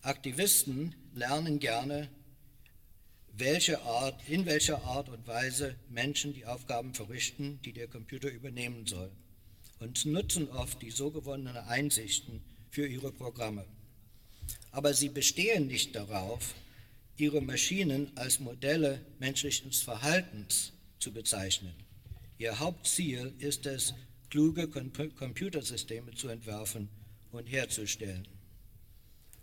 Aktivisten 0.00 0.94
lernen 1.14 1.58
gerne, 1.58 2.08
welche 3.34 3.82
Art, 3.82 4.26
in 4.30 4.46
welcher 4.46 4.82
Art 4.84 5.10
und 5.10 5.26
Weise 5.26 5.76
Menschen 5.90 6.32
die 6.32 6.46
Aufgaben 6.46 6.94
verrichten, 6.94 7.60
die 7.66 7.74
der 7.74 7.86
Computer 7.86 8.30
übernehmen 8.30 8.86
soll, 8.86 9.12
und 9.80 10.04
nutzen 10.06 10.48
oft 10.50 10.80
die 10.82 10.90
so 10.90 11.10
gewonnenen 11.10 11.56
Einsichten 11.56 12.40
für 12.70 12.86
ihre 12.86 13.10
Programme. 13.10 13.64
Aber 14.70 14.94
sie 14.94 15.08
bestehen 15.08 15.66
nicht 15.66 15.96
darauf, 15.96 16.54
ihre 17.16 17.40
Maschinen 17.40 18.10
als 18.16 18.38
Modelle 18.38 19.04
menschlichen 19.18 19.72
Verhaltens 19.72 20.72
zu 20.98 21.12
bezeichnen. 21.12 21.74
Ihr 22.38 22.58
Hauptziel 22.58 23.34
ist 23.38 23.66
es, 23.66 23.94
kluge 24.30 24.68
Computersysteme 24.68 26.14
zu 26.14 26.28
entwerfen 26.28 26.88
und 27.32 27.46
herzustellen. 27.46 28.26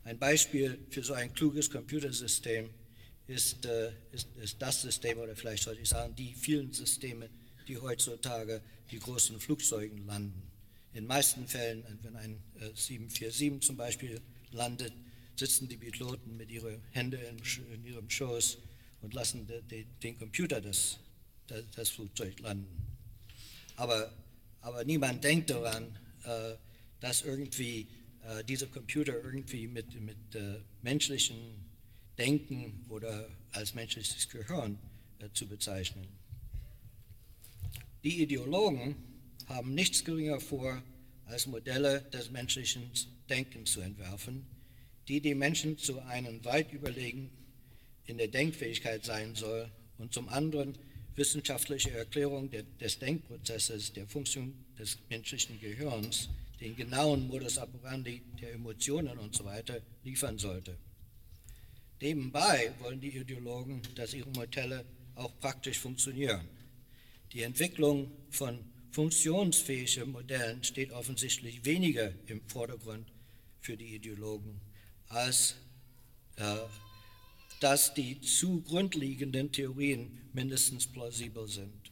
Ein 0.04 0.18
Beispiel 0.18 0.80
für 0.90 1.04
so 1.04 1.14
ein 1.14 1.34
kluges 1.34 1.70
Computersystem 1.70 2.70
ist, 3.28 3.66
äh, 3.66 3.92
ist, 4.12 4.30
ist, 4.38 4.62
das 4.62 4.82
System, 4.82 5.18
oder 5.20 5.36
vielleicht 5.36 5.64
sollte 5.64 5.82
ich 5.82 5.90
sagen, 5.90 6.16
die 6.16 6.34
vielen 6.34 6.72
Systeme, 6.72 7.30
die 7.68 7.78
heutzutage 7.78 8.62
die 8.92 9.00
großen 9.00 9.40
Flugzeuge 9.40 9.96
landen. 10.06 10.42
In 10.94 11.04
den 11.04 11.08
meisten 11.08 11.48
Fällen, 11.48 11.84
wenn 12.02 12.16
ein 12.16 12.44
äh, 12.56 12.72
747 12.74 13.62
zum 13.62 13.78
Beispiel 13.78 14.22
landet, 14.52 14.94
sitzen 15.36 15.68
die 15.68 15.78
Piloten 15.78 16.38
mit 16.38 16.50
ihren 16.50 16.82
Händen 16.92 17.20
in, 17.72 17.86
ihrem 17.86 18.10
Schoß 18.10 18.58
und 19.02 19.14
lassen 19.14 19.46
de, 19.46 19.62
de, 19.62 19.86
den 20.02 20.18
Computer 20.18 20.60
das, 20.60 20.98
das, 21.76 21.90
Flugzeug 21.90 22.40
landen. 22.40 22.68
Aber, 23.76 24.12
aber 24.62 24.84
niemand 24.84 25.24
denkt 25.24 25.50
daran, 25.50 25.98
äh, 26.24 26.56
dass 27.00 27.22
irgendwie 27.22 27.88
äh, 28.24 28.44
diese 28.44 28.68
Computer 28.68 29.14
irgendwie 29.24 29.68
mit, 29.68 29.94
mit 30.02 30.36
äh, 30.36 30.60
menschlichem 30.82 31.38
Denken 32.18 32.84
oder 32.90 33.30
als 33.52 33.76
menschliches 33.76 34.28
Gehirn 34.30 34.80
äh, 35.20 35.30
zu 35.34 35.48
bezeichnen. 35.48 36.08
Die 38.08 38.22
Ideologen 38.22 38.96
haben 39.48 39.76
nichts 39.76 40.06
geringer 40.06 40.40
vor, 40.40 40.82
als 41.26 41.46
Modelle 41.46 42.04
des 42.14 42.32
menschlichen 42.32 42.90
Denkens 43.30 43.74
zu 43.74 43.82
entwerfen, 43.82 44.48
die 45.10 45.20
die 45.20 45.36
Menschen 45.36 45.78
zu 45.78 46.00
einem 46.04 46.46
weit 46.46 46.72
überlegen 46.72 47.30
in 48.06 48.18
der 48.18 48.30
Denkfähigkeit 48.30 49.04
sein 49.04 49.36
soll 49.36 49.70
und 49.98 50.14
zum 50.14 50.30
anderen 50.30 50.78
wissenschaftliche 51.16 51.92
Erklärung 51.92 52.50
des 52.80 52.98
Denkprozesses, 52.98 53.92
der 53.92 54.08
Funktion 54.08 54.54
des 54.80 54.98
menschlichen 55.10 55.60
Gehirns, 55.60 56.30
den 56.62 56.78
genauen 56.78 57.28
Modus 57.28 57.58
operandi 57.58 58.22
der 58.42 58.54
Emotionen 58.54 59.18
und 59.18 59.36
so 59.36 59.44
weiter 59.44 59.82
liefern 60.06 60.38
sollte. 60.38 60.78
Nebenbei 62.00 62.72
wollen 62.80 63.02
die 63.02 63.18
Ideologen, 63.18 63.82
dass 63.96 64.14
ihre 64.14 64.30
Modelle 64.30 64.86
auch 65.16 65.38
praktisch 65.42 65.80
funktionieren. 65.80 66.48
Die 67.34 67.42
Entwicklung 67.42 68.12
von 68.30 68.60
funktionsfähigen 68.92 70.12
Modellen 70.12 70.64
steht 70.64 70.92
offensichtlich 70.92 71.66
weniger 71.66 72.14
im 72.28 72.42
Vordergrund 72.48 73.08
für 73.62 73.78
die 73.78 73.96
Ideologen 73.96 74.60
als 75.10 75.56
äh, 76.38 76.58
dass 77.60 77.94
die 77.94 78.22
zugrundliegenden 78.22 79.52
Theorien 79.52 80.30
mindestens 80.34 80.88
plausibel 80.88 81.48
sind. 81.48 81.92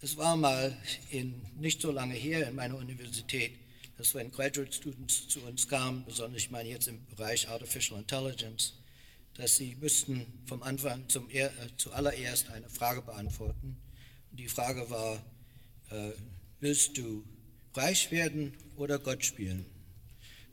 Es 0.00 0.16
war 0.16 0.36
mal 0.36 0.76
in, 1.10 1.42
nicht 1.58 1.82
so 1.82 1.90
lange 1.90 2.14
her 2.14 2.48
in 2.48 2.54
meiner 2.54 2.76
Universität, 2.76 3.52
dass 3.96 4.14
wenn 4.14 4.30
Graduate 4.30 4.72
Students 4.72 5.28
zu 5.28 5.40
uns 5.40 5.66
kamen, 5.66 6.04
besonders 6.06 6.42
ich 6.42 6.50
meine 6.50 6.68
jetzt 6.68 6.88
im 6.88 7.04
Bereich 7.06 7.48
Artificial 7.48 7.98
Intelligence, 7.98 8.74
dass 9.38 9.56
sie 9.56 9.76
müssten 9.80 10.26
vom 10.46 10.62
Anfang 10.64 11.08
zum 11.08 11.30
äh, 11.30 11.48
zuallererst 11.76 12.50
eine 12.50 12.68
Frage 12.68 13.02
beantworten. 13.02 13.76
Und 14.30 14.40
die 14.40 14.48
Frage 14.48 14.90
war, 14.90 15.24
äh, 15.90 16.10
willst 16.60 16.98
du 16.98 17.24
reich 17.74 18.10
werden 18.10 18.52
oder 18.76 18.98
Gott 18.98 19.24
spielen. 19.24 19.64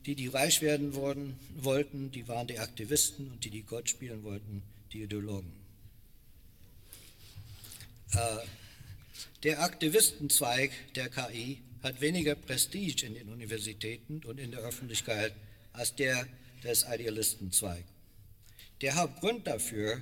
Die, 0.06 0.14
die 0.14 0.28
reich 0.28 0.62
werden 0.62 0.94
worden, 0.94 1.36
wollten, 1.56 2.12
die 2.12 2.28
waren 2.28 2.46
die 2.46 2.60
Aktivisten 2.60 3.32
und 3.32 3.44
die, 3.44 3.50
die 3.50 3.64
Gott 3.64 3.90
spielen 3.90 4.24
wollten, 4.24 4.62
die 4.94 5.02
Ideologen. 5.02 5.52
Äh, 8.14 8.38
der 9.42 9.64
Aktivistenzweig 9.64 10.72
der 10.94 11.10
KI 11.10 11.60
hat 11.82 12.02
weniger 12.02 12.36
Prestige 12.36 13.08
in 13.08 13.16
den 13.16 13.30
Universitäten 13.30 14.22
und 14.26 14.40
in 14.40 14.52
der 14.52 14.60
Öffentlichkeit 14.60 15.34
als 15.74 15.96
der 15.96 16.28
des 16.64 16.86
Idealistenzweigs. 16.88 17.95
Der 18.82 18.96
Hauptgrund 18.96 19.48
dafür, 19.48 20.02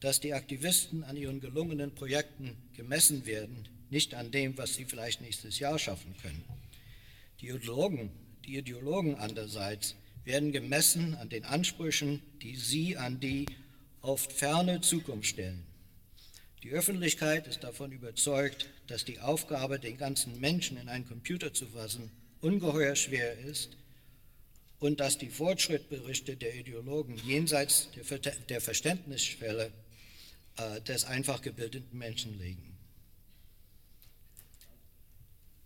dass 0.00 0.20
die 0.20 0.32
Aktivisten 0.32 1.04
an 1.04 1.16
ihren 1.16 1.40
gelungenen 1.40 1.94
Projekten 1.94 2.56
gemessen 2.74 3.26
werden, 3.26 3.68
nicht 3.90 4.14
an 4.14 4.30
dem, 4.30 4.56
was 4.56 4.74
sie 4.74 4.86
vielleicht 4.86 5.20
nächstes 5.20 5.58
Jahr 5.58 5.78
schaffen 5.78 6.14
können. 6.22 6.42
Die 7.40 7.48
Ideologen, 7.48 8.10
die 8.46 8.56
Ideologen 8.56 9.16
andererseits 9.16 9.96
werden 10.24 10.52
gemessen 10.52 11.14
an 11.14 11.28
den 11.28 11.44
Ansprüchen, 11.44 12.22
die 12.40 12.56
sie 12.56 12.96
an 12.96 13.20
die 13.20 13.46
oft 14.00 14.32
ferne 14.32 14.80
Zukunft 14.80 15.28
stellen. 15.28 15.66
Die 16.62 16.70
Öffentlichkeit 16.70 17.46
ist 17.46 17.64
davon 17.64 17.92
überzeugt, 17.92 18.68
dass 18.86 19.04
die 19.04 19.20
Aufgabe, 19.20 19.78
den 19.78 19.96
ganzen 19.98 20.40
Menschen 20.40 20.78
in 20.78 20.88
einen 20.88 21.06
Computer 21.06 21.52
zu 21.52 21.66
fassen, 21.66 22.10
ungeheuer 22.40 22.96
schwer 22.96 23.38
ist 23.38 23.76
und 24.80 24.98
dass 24.98 25.18
die 25.18 25.28
Fortschrittberichte 25.28 26.36
der 26.36 26.54
Ideologen 26.54 27.16
jenseits 27.18 27.88
der 28.48 28.60
Verständnisschwelle 28.60 29.70
äh, 30.56 30.80
des 30.80 31.04
einfach 31.04 31.42
gebildeten 31.42 31.96
Menschen 31.96 32.38
liegen. 32.40 32.70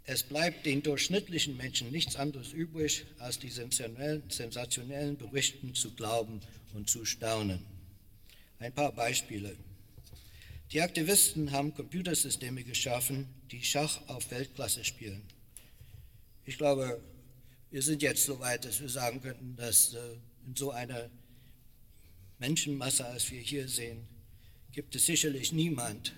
Es 0.07 0.23
bleibt 0.23 0.67
den 0.67 0.83
durchschnittlichen 0.83 1.57
Menschen 1.57 1.91
nichts 1.91 2.17
anderes 2.17 2.53
übrig, 2.53 3.07
als 3.19 3.39
die 3.39 3.49
sensationellen 3.49 5.17
Berichten 5.17 5.75
zu 5.75 5.93
glauben 5.93 6.41
und 6.75 6.91
zu 6.91 7.07
staunen. 7.07 7.65
Ein 8.59 8.73
paar 8.73 8.93
Beispiele. 8.93 9.57
Die 10.73 10.83
Aktivisten 10.83 11.53
haben 11.53 11.73
Computersysteme 11.73 12.65
geschaffen, 12.65 13.29
die 13.51 13.63
Schach 13.65 14.01
auf 14.09 14.31
Weltklasse 14.31 14.85
spielen. 14.85 15.23
Ich 16.45 16.59
glaube, 16.59 17.01
wir 17.75 17.83
sind 17.83 18.03
jetzt 18.03 18.25
so 18.25 18.39
weit, 18.39 18.65
dass 18.65 18.81
wir 18.81 18.89
sagen 18.89 19.21
könnten, 19.21 19.57
dass 19.57 19.95
äh, 19.95 19.99
in 20.47 20.55
so 20.55 20.71
einer 20.71 21.11
Menschenmasse, 22.39 23.05
als 23.05 23.29
wir 23.33 23.41
hier 23.41 23.67
sehen, 23.67 24.07
gibt 24.71 24.95
es 24.95 25.07
sicherlich 25.07 25.51
niemand, 25.53 26.15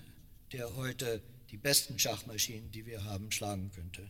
der 0.51 0.75
heute 0.75 1.19
die 1.49 1.57
besten 1.57 1.97
Schachmaschinen, 1.97 2.69
die 2.69 2.85
wir 2.85 3.03
haben, 3.05 3.31
schlagen 3.31 3.71
könnte. 3.73 4.07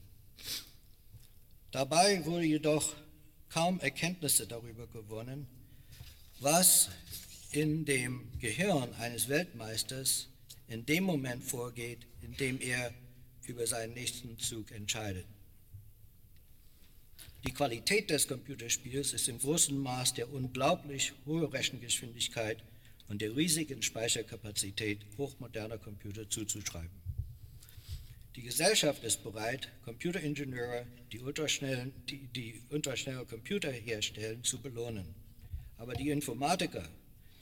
Dabei 1.71 2.25
wurde 2.25 2.43
jedoch 2.43 2.93
kaum 3.47 3.79
Erkenntnisse 3.79 4.45
darüber 4.45 4.85
gewonnen, 4.87 5.47
was 6.41 6.89
in 7.51 7.85
dem 7.85 8.27
Gehirn 8.41 8.93
eines 8.95 9.29
Weltmeisters 9.29 10.27
in 10.67 10.85
dem 10.85 11.05
Moment 11.05 11.45
vorgeht, 11.45 12.07
in 12.21 12.35
dem 12.35 12.59
er 12.59 12.93
über 13.45 13.65
seinen 13.65 13.93
nächsten 13.93 14.37
Zug 14.37 14.69
entscheidet. 14.71 15.25
Die 17.45 17.53
Qualität 17.53 18.09
des 18.09 18.27
Computerspiels 18.27 19.13
ist 19.13 19.29
im 19.29 19.39
großen 19.39 19.77
Maß 19.77 20.15
der 20.15 20.31
unglaublich 20.33 21.13
hohen 21.25 21.45
Rechengeschwindigkeit 21.45 22.63
und 23.07 23.21
der 23.21 23.35
riesigen 23.35 23.81
Speicherkapazität 23.81 25.05
hochmoderner 25.17 25.77
Computer 25.77 26.29
zuzuschreiben. 26.29 27.07
Die 28.35 28.43
Gesellschaft 28.43 29.03
ist 29.03 29.23
bereit, 29.23 29.69
Computeringenieure, 29.83 30.85
die 31.11 31.19
ultraschnellen, 31.19 31.91
die, 32.07 32.27
die 32.27 32.61
ultraschnelle 32.69 33.25
Computer 33.25 33.71
herstellen, 33.71 34.43
zu 34.43 34.61
belohnen. 34.61 35.15
Aber 35.77 35.93
die 35.93 36.09
Informatiker, 36.09 36.87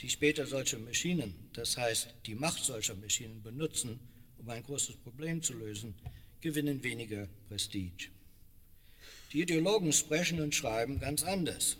die 0.01 0.09
später 0.09 0.45
solche 0.45 0.77
Maschinen, 0.77 1.33
das 1.53 1.77
heißt 1.77 2.13
die 2.25 2.35
Macht 2.35 2.63
solcher 2.63 2.95
Maschinen 2.95 3.41
benutzen, 3.41 3.99
um 4.37 4.49
ein 4.49 4.63
großes 4.63 4.97
Problem 4.97 5.41
zu 5.41 5.53
lösen, 5.53 5.95
gewinnen 6.39 6.83
weniger 6.83 7.27
Prestige. 7.49 8.14
Die 9.35 9.41
Ideologen 9.41 9.91
sprechen 9.91 10.39
und 10.39 10.55
schreiben 10.55 10.97
ganz 10.97 11.21
anders. 11.21 11.75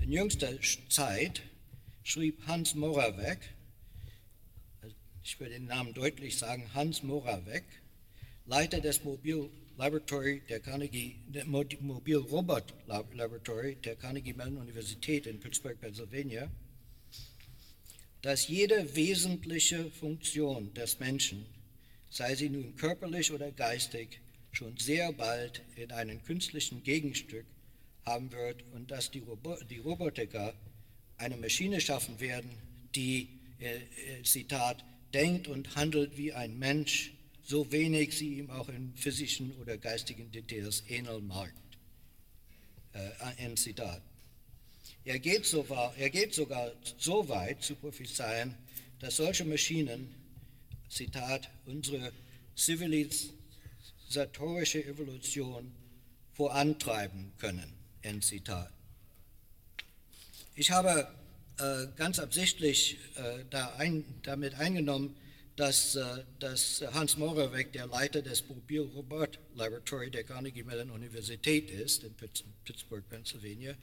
In 0.00 0.12
jüngster 0.12 0.52
Zeit 0.88 1.42
schrieb 2.04 2.46
Hans 2.46 2.76
Moravec, 2.76 3.40
ich 5.24 5.40
will 5.40 5.48
den 5.48 5.64
Namen 5.64 5.92
deutlich 5.92 6.38
sagen, 6.38 6.72
Hans 6.74 7.02
Moravec, 7.02 7.64
Leiter 8.46 8.80
des 8.80 9.02
Mobil 9.02 9.50
Laboratory 9.76 10.40
der 10.48 10.60
Carnegie, 10.60 11.16
Mobil 11.80 12.18
Robot 12.18 12.72
Laboratory 12.86 13.74
der 13.84 13.96
Carnegie 13.96 14.34
Mellon 14.34 14.58
Universität 14.58 15.26
in 15.26 15.40
Pittsburgh, 15.40 15.80
Pennsylvania, 15.80 16.48
dass 18.22 18.46
jede 18.46 18.94
wesentliche 18.94 19.90
Funktion 19.90 20.72
des 20.74 21.00
Menschen, 21.00 21.44
sei 22.08 22.36
sie 22.36 22.50
nun 22.50 22.76
körperlich 22.76 23.32
oder 23.32 23.50
geistig, 23.50 24.20
schon 24.58 24.76
sehr 24.76 25.12
bald 25.12 25.62
in 25.76 25.92
einem 25.92 26.20
künstlichen 26.24 26.82
Gegenstück 26.82 27.46
haben 28.04 28.32
wird 28.32 28.64
und 28.74 28.90
dass 28.90 29.08
die, 29.12 29.20
Robo 29.20 29.56
die 29.70 29.78
Robotiker 29.78 30.52
eine 31.16 31.36
Maschine 31.36 31.80
schaffen 31.80 32.18
werden, 32.18 32.50
die, 32.92 33.28
äh, 33.60 33.76
äh, 33.76 34.22
Zitat, 34.24 34.84
denkt 35.14 35.46
und 35.46 35.76
handelt 35.76 36.16
wie 36.18 36.32
ein 36.32 36.58
Mensch, 36.58 37.12
so 37.44 37.70
wenig 37.70 38.18
sie 38.18 38.38
ihm 38.38 38.50
auch 38.50 38.68
in 38.68 38.92
physischen 38.96 39.52
oder 39.58 39.78
geistigen 39.78 40.30
Details 40.32 40.82
ähneln 40.88 41.28
mag. 41.28 41.52
Äh, 42.94 43.10
ein 43.38 43.56
Zitat. 43.56 44.02
Er 45.04 45.20
geht, 45.20 45.46
so 45.46 45.64
er 45.96 46.10
geht 46.10 46.34
sogar 46.34 46.72
so 46.98 47.28
weit 47.28 47.62
zu 47.62 47.76
prophezeien, 47.76 48.56
dass 48.98 49.16
solche 49.16 49.44
Maschinen, 49.44 50.12
Zitat, 50.88 51.48
unsere 51.64 52.12
zivilisatorische 54.08 54.84
Evolution 54.84 55.70
vorantreiben 56.32 57.32
können. 57.38 57.72
End 58.02 58.24
Zitat. 58.24 58.72
Ich 60.54 60.70
habe 60.70 61.08
äh, 61.58 61.86
ganz 61.96 62.18
absichtlich 62.18 62.98
äh, 63.16 63.44
da 63.50 63.74
ein, 63.76 64.04
damit 64.22 64.54
eingenommen, 64.54 65.14
dass, 65.56 65.96
äh, 65.96 66.24
dass 66.38 66.82
Hans 66.92 67.16
Moravec 67.16 67.72
der 67.72 67.86
Leiter 67.86 68.22
des 68.22 68.48
Mobil 68.48 68.80
Robot 68.80 69.38
Laboratory 69.54 70.10
der 70.10 70.24
Carnegie 70.24 70.62
Mellon 70.62 70.90
Universität 70.90 71.70
ist 71.70 72.04
in 72.04 72.14
Pittsburgh, 72.64 73.06
Pennsylvania 73.08 73.74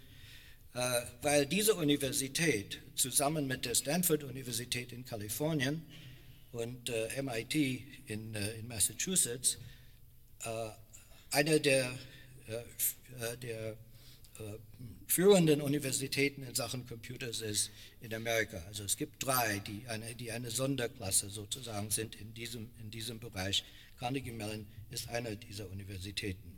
äh, 0.73 1.01
weil 1.21 1.45
diese 1.45 1.75
Universität 1.75 2.81
zusammen 2.95 3.47
mit 3.47 3.65
der 3.65 3.75
Stanford-Universität 3.75 4.91
in 4.91 5.05
Kalifornien 5.05 5.81
und 6.51 6.89
äh, 6.89 7.21
MIT 7.21 7.55
in, 8.07 8.35
äh, 8.35 8.53
in 8.55 8.67
Massachusetts 8.67 9.57
eine 11.31 11.59
der, 11.59 11.91
der 13.41 13.75
führenden 15.07 15.61
Universitäten 15.61 16.43
in 16.43 16.55
Sachen 16.55 16.85
Computers 16.87 17.41
ist 17.41 17.71
in 18.01 18.13
Amerika. 18.13 18.61
Also 18.67 18.83
es 18.83 18.97
gibt 18.97 19.25
drei, 19.25 19.59
die 19.59 19.83
eine, 19.87 20.13
die 20.15 20.31
eine 20.31 20.51
Sonderklasse 20.51 21.29
sozusagen 21.29 21.89
sind 21.91 22.15
in 22.15 22.33
diesem, 22.33 22.69
in 22.81 22.91
diesem 22.91 23.19
Bereich. 23.19 23.63
Carnegie 23.99 24.31
Mellon 24.31 24.67
ist 24.89 25.07
eine 25.09 25.37
dieser 25.37 25.69
Universitäten. 25.69 26.57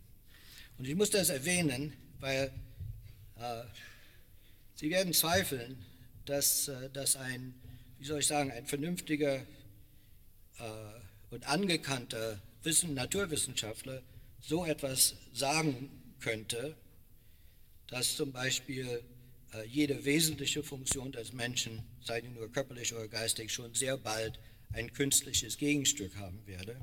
Und 0.77 0.87
ich 0.87 0.95
muss 0.95 1.09
das 1.09 1.29
erwähnen, 1.29 1.93
weil 2.19 2.51
äh, 3.39 3.63
Sie 4.75 4.91
werden 4.91 5.13
zweifeln, 5.13 5.83
dass, 6.25 6.67
äh, 6.67 6.89
dass 6.91 7.15
ein, 7.15 7.53
wie 7.99 8.05
soll 8.05 8.19
ich 8.19 8.27
sagen, 8.27 8.51
ein 8.51 8.65
vernünftiger 8.65 9.37
äh, 9.37 9.43
und 11.31 11.47
angekannter 11.47 12.39
Wissen, 12.63 12.93
Naturwissenschaftler 12.93 14.01
so 14.41 14.65
etwas 14.65 15.15
sagen 15.33 15.89
könnte, 16.19 16.75
dass 17.87 18.15
zum 18.15 18.31
Beispiel 18.31 19.03
äh, 19.53 19.65
jede 19.65 20.03
wesentliche 20.05 20.63
Funktion 20.63 21.11
des 21.11 21.33
Menschen, 21.33 21.83
sei 22.03 22.21
sie 22.21 22.29
nur 22.29 22.51
körperlich 22.51 22.93
oder 22.93 23.07
geistig, 23.07 23.51
schon 23.53 23.73
sehr 23.73 23.97
bald 23.97 24.39
ein 24.73 24.91
künstliches 24.91 25.57
Gegenstück 25.57 26.15
haben 26.17 26.45
werde. 26.45 26.75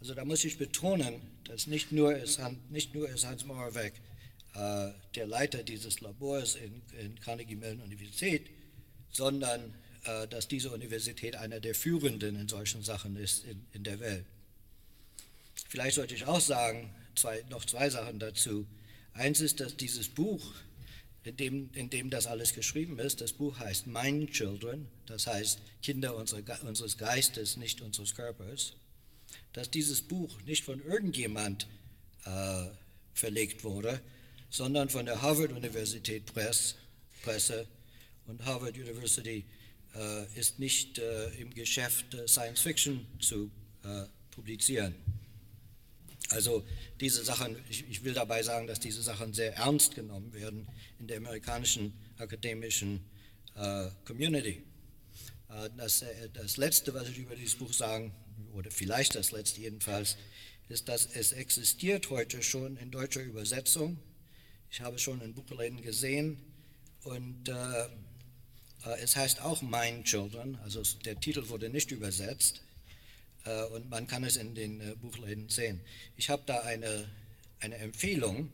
Also 0.00 0.14
da 0.14 0.24
muss 0.24 0.44
ich 0.44 0.58
betonen, 0.58 1.22
dass 1.44 1.68
nicht 1.68 1.92
nur 1.92 2.16
ist, 2.16 2.40
nicht 2.70 2.94
nur 2.94 3.08
ist 3.08 3.24
Hans 3.24 3.44
Moravec 3.44 3.94
äh, 4.54 4.90
der 5.14 5.26
Leiter 5.26 5.62
dieses 5.62 6.00
Labors 6.00 6.56
in, 6.56 6.82
in 6.98 7.20
Carnegie 7.20 7.54
Mellon 7.54 7.80
Universität, 7.82 8.50
sondern 9.10 9.74
äh, 10.04 10.26
dass 10.26 10.48
diese 10.48 10.70
Universität 10.72 11.36
einer 11.36 11.60
der 11.60 11.74
führenden 11.74 12.34
in 12.36 12.48
solchen 12.48 12.82
Sachen 12.82 13.16
ist 13.16 13.44
in, 13.44 13.64
in 13.72 13.84
der 13.84 14.00
Welt. 14.00 14.26
Vielleicht 15.72 15.94
sollte 15.94 16.14
ich 16.14 16.26
auch 16.26 16.38
sagen, 16.38 16.90
zwei, 17.14 17.42
noch 17.48 17.64
zwei 17.64 17.88
Sachen 17.88 18.18
dazu. 18.18 18.66
Eins 19.14 19.40
ist, 19.40 19.58
dass 19.58 19.74
dieses 19.74 20.06
Buch, 20.06 20.52
in 21.24 21.34
dem, 21.38 21.70
in 21.72 21.88
dem 21.88 22.10
das 22.10 22.26
alles 22.26 22.52
geschrieben 22.52 22.98
ist, 22.98 23.22
das 23.22 23.32
Buch 23.32 23.58
heißt 23.58 23.86
Mind 23.86 24.32
Children, 24.32 24.86
das 25.06 25.26
heißt 25.26 25.60
Kinder 25.82 26.14
unseres 26.14 26.98
Geistes, 26.98 27.56
nicht 27.56 27.80
unseres 27.80 28.14
Körpers, 28.14 28.74
dass 29.54 29.70
dieses 29.70 30.02
Buch 30.02 30.42
nicht 30.42 30.62
von 30.62 30.84
irgendjemand 30.84 31.66
äh, 32.26 32.66
verlegt 33.14 33.64
wurde, 33.64 34.02
sondern 34.50 34.90
von 34.90 35.06
der 35.06 35.22
Harvard-Universität 35.22 36.26
Press, 36.26 36.74
Presse. 37.22 37.66
Und 38.26 38.44
Harvard 38.44 38.76
University 38.76 39.46
äh, 39.94 40.38
ist 40.38 40.58
nicht 40.58 40.98
äh, 40.98 41.30
im 41.40 41.48
Geschäft, 41.54 42.12
äh, 42.12 42.28
Science 42.28 42.60
Fiction 42.60 43.06
zu 43.20 43.50
äh, 43.84 44.04
publizieren. 44.32 44.94
Also 46.32 46.64
diese 47.00 47.24
Sachen, 47.24 47.56
ich, 47.68 47.88
ich, 47.88 48.04
will 48.04 48.14
dabei 48.14 48.42
sagen, 48.42 48.66
dass 48.66 48.80
diese 48.80 49.02
Sachen 49.02 49.34
sehr 49.34 49.54
ernst 49.56 49.94
genommen 49.94 50.32
werden 50.32 50.66
in 50.98 51.06
der 51.06 51.18
amerikanischen 51.18 51.92
akademischen 52.18 53.04
äh, 53.54 53.88
Community. 54.04 54.62
Äh, 55.48 55.70
das, 55.76 56.04
das 56.32 56.56
Letzte, 56.56 56.94
was 56.94 57.08
ich 57.08 57.18
über 57.18 57.36
dieses 57.36 57.56
Buch 57.56 57.72
sagen, 57.72 58.12
oder 58.54 58.70
vielleicht 58.70 59.14
das 59.14 59.32
Letzte 59.32 59.60
jedenfalls, 59.60 60.16
ist, 60.68 60.88
dass 60.88 61.06
es 61.06 61.32
existiert 61.32 62.10
heute 62.10 62.42
schon 62.42 62.76
in 62.76 62.90
deutscher 62.90 63.22
Übersetzung. 63.22 63.98
Ich 64.70 64.80
habe 64.80 64.98
schon 64.98 65.20
in 65.20 65.34
Buchläden 65.34 65.82
gesehen 65.82 66.38
und 67.04 67.48
äh, 67.48 67.52
äh, 67.52 67.88
es 69.02 69.16
heißt 69.16 69.42
auch 69.42 69.60
Mind 69.60 70.06
Children, 70.06 70.56
also 70.62 70.82
der 71.04 71.20
Titel 71.20 71.48
wurde 71.48 71.68
nicht 71.68 71.90
übersetzt 71.90 72.58
äh, 72.58 72.61
und 73.74 73.90
man 73.90 74.06
kann 74.06 74.24
es 74.24 74.36
in 74.36 74.54
den 74.54 74.80
äh, 74.80 74.94
Buchläden 74.94 75.48
sehen. 75.48 75.80
Ich 76.16 76.30
habe 76.30 76.42
da 76.46 76.60
eine, 76.60 77.08
eine 77.60 77.76
Empfehlung, 77.76 78.50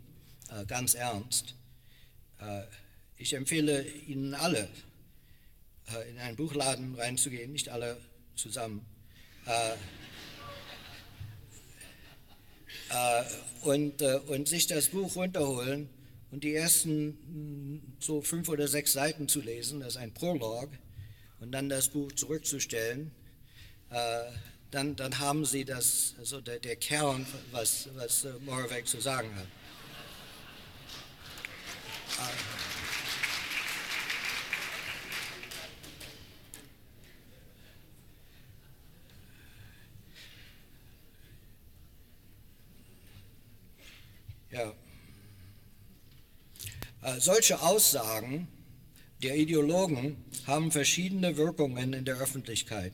äh, 0.51 0.65
ganz 0.65 0.95
ernst. 0.95 1.55
Äh, 2.41 2.63
ich 3.17 3.35
empfehle 3.35 3.87
Ihnen 3.87 4.35
alle, 4.35 4.69
in 6.11 6.19
einen 6.19 6.37
Buchladen 6.37 6.95
reinzugehen, 6.95 7.51
nicht 7.53 7.71
alle 7.71 7.97
zusammen 8.35 8.85
äh, 12.91 13.25
und, 13.63 14.01
äh, 14.03 14.21
und 14.27 14.49
sich 14.49 14.67
das 14.67 14.89
Buch 14.89 15.17
runterholen 15.17 15.89
und 16.31 16.45
die 16.45 16.55
ersten 16.55 17.19
hm, 17.27 17.83
so 17.99 18.21
fünf 18.21 18.49
oder 18.49 18.69
sechs 18.69 18.93
Seiten 18.93 19.29
zu 19.29 19.41
lesen, 19.41 19.81
das 19.81 19.91
ist 19.91 19.97
ein 19.97 20.13
Prolog, 20.13 20.71
und 21.41 21.53
dann 21.53 21.69
das 21.69 21.89
Buch 21.89 22.13
zurückzustellen, 22.13 23.13
äh, 23.91 24.23
dann, 24.71 24.97
dann 24.97 25.19
haben 25.19 25.45
Sie 25.45 25.65
das, 25.65 26.15
also 26.19 26.41
der, 26.41 26.59
der 26.59 26.77
Kern, 26.77 27.27
was, 27.53 27.89
was 27.95 28.27
Moravec 28.45 28.87
zu 28.87 29.01
sagen 29.01 29.35
hat. 29.35 29.47
Ja. 44.51 44.73
Äh, 47.03 47.21
solche 47.21 47.61
Aussagen 47.61 48.49
der 49.23 49.37
Ideologen 49.37 50.25
haben 50.47 50.73
verschiedene 50.73 51.37
Wirkungen 51.37 51.93
in 51.93 52.05
der 52.05 52.17
Öffentlichkeit. 52.17 52.93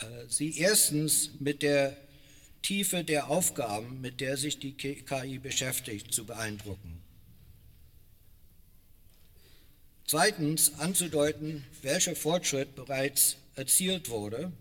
Äh, 0.00 0.28
sie 0.28 0.58
erstens 0.58 1.30
mit 1.38 1.62
der 1.62 1.96
Tiefe 2.62 3.04
der 3.04 3.30
Aufgaben, 3.30 4.00
mit 4.00 4.20
der 4.20 4.36
sich 4.36 4.58
die 4.58 4.72
KI 4.72 5.38
beschäftigt, 5.38 6.12
zu 6.12 6.24
beeindrucken. 6.24 7.00
Zweitens 10.06 10.78
anzudeuten, 10.78 11.64
welcher 11.82 12.14
Fortschritt 12.14 12.74
bereits 12.74 13.36
erzielt 13.56 14.08
wurde. 14.08 14.52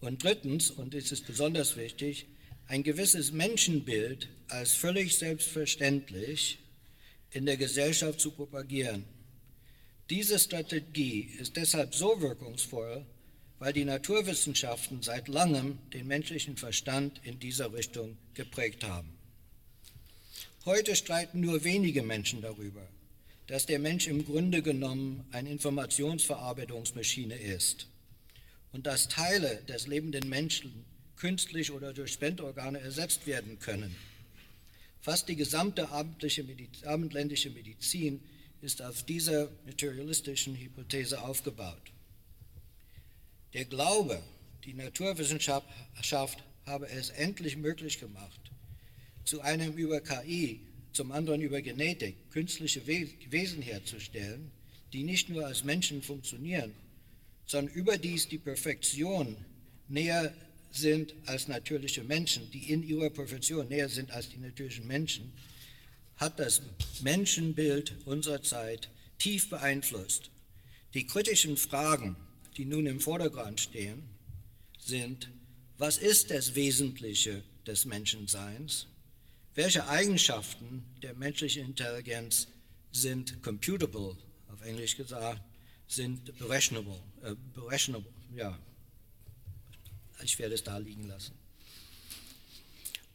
Und 0.00 0.22
drittens, 0.22 0.70
und 0.70 0.94
es 0.94 1.12
ist 1.12 1.26
besonders 1.26 1.76
wichtig, 1.76 2.26
ein 2.66 2.82
gewisses 2.82 3.32
Menschenbild 3.32 4.28
als 4.48 4.72
völlig 4.72 5.16
selbstverständlich 5.16 6.58
in 7.30 7.46
der 7.46 7.56
Gesellschaft 7.56 8.20
zu 8.20 8.30
propagieren. 8.30 9.04
Diese 10.10 10.38
Strategie 10.38 11.30
ist 11.38 11.56
deshalb 11.56 11.94
so 11.94 12.20
wirkungsvoll, 12.20 13.06
weil 13.62 13.72
die 13.72 13.84
Naturwissenschaften 13.84 15.02
seit 15.02 15.28
langem 15.28 15.78
den 15.92 16.08
menschlichen 16.08 16.56
Verstand 16.56 17.20
in 17.22 17.38
dieser 17.38 17.72
Richtung 17.72 18.18
geprägt 18.34 18.82
haben. 18.82 19.08
Heute 20.64 20.96
streiten 20.96 21.38
nur 21.38 21.62
wenige 21.62 22.02
Menschen 22.02 22.42
darüber, 22.42 22.84
dass 23.46 23.64
der 23.66 23.78
Mensch 23.78 24.08
im 24.08 24.26
Grunde 24.26 24.62
genommen 24.62 25.24
eine 25.30 25.48
Informationsverarbeitungsmaschine 25.50 27.36
ist 27.36 27.86
und 28.72 28.88
dass 28.88 29.06
Teile 29.06 29.62
des 29.68 29.86
lebenden 29.86 30.28
Menschen 30.28 30.84
künstlich 31.14 31.70
oder 31.70 31.92
durch 31.92 32.14
Spendorgane 32.14 32.80
ersetzt 32.80 33.28
werden 33.28 33.60
können. 33.60 33.94
Fast 35.02 35.28
die 35.28 35.36
gesamte 35.36 35.88
abendländische 35.90 37.50
Medizin 37.50 38.24
ist 38.60 38.82
auf 38.82 39.04
dieser 39.04 39.50
materialistischen 39.66 40.56
Hypothese 40.56 41.22
aufgebaut. 41.22 41.91
Der 43.54 43.64
Glaube, 43.66 44.22
die 44.64 44.72
Naturwissenschaft 44.74 45.68
habe 46.64 46.88
es 46.88 47.10
endlich 47.10 47.56
möglich 47.56 48.00
gemacht, 48.00 48.40
zu 49.24 49.40
einem 49.40 49.74
über 49.74 50.00
KI, 50.00 50.60
zum 50.92 51.12
anderen 51.12 51.42
über 51.42 51.60
Genetik 51.60 52.16
künstliche 52.30 52.86
Wesen 52.86 53.62
herzustellen, 53.62 54.50
die 54.92 55.04
nicht 55.04 55.28
nur 55.28 55.46
als 55.46 55.64
Menschen 55.64 56.02
funktionieren, 56.02 56.72
sondern 57.46 57.74
überdies 57.74 58.28
die 58.28 58.38
Perfektion 58.38 59.36
näher 59.88 60.32
sind 60.70 61.14
als 61.26 61.48
natürliche 61.48 62.02
Menschen, 62.04 62.50
die 62.50 62.70
in 62.72 62.82
ihrer 62.82 63.10
Profession 63.10 63.68
näher 63.68 63.88
sind 63.88 64.10
als 64.10 64.30
die 64.30 64.38
natürlichen 64.38 64.86
Menschen, 64.86 65.32
hat 66.16 66.38
das 66.38 66.62
Menschenbild 67.02 67.94
unserer 68.06 68.42
Zeit 68.42 68.88
tief 69.18 69.50
beeinflusst. 69.50 70.30
Die 70.94 71.06
kritischen 71.06 71.56
Fragen, 71.56 72.16
die 72.56 72.64
nun 72.64 72.86
im 72.86 73.00
Vordergrund 73.00 73.60
stehen, 73.60 74.02
sind, 74.78 75.30
was 75.78 75.98
ist 75.98 76.30
das 76.30 76.54
Wesentliche 76.54 77.42
des 77.66 77.84
Menschenseins? 77.84 78.86
Welche 79.54 79.86
Eigenschaften 79.88 80.84
der 81.02 81.14
menschlichen 81.14 81.66
Intelligenz 81.66 82.48
sind 82.90 83.42
computable, 83.42 84.16
auf 84.48 84.62
Englisch 84.62 84.96
gesagt, 84.96 85.42
sind 85.86 86.36
berechnable, 86.38 86.98
äh, 87.22 87.34
berechnable 87.54 88.12
ja, 88.34 88.58
ich 90.22 90.38
werde 90.38 90.54
es 90.54 90.62
da 90.62 90.78
liegen 90.78 91.04
lassen. 91.04 91.34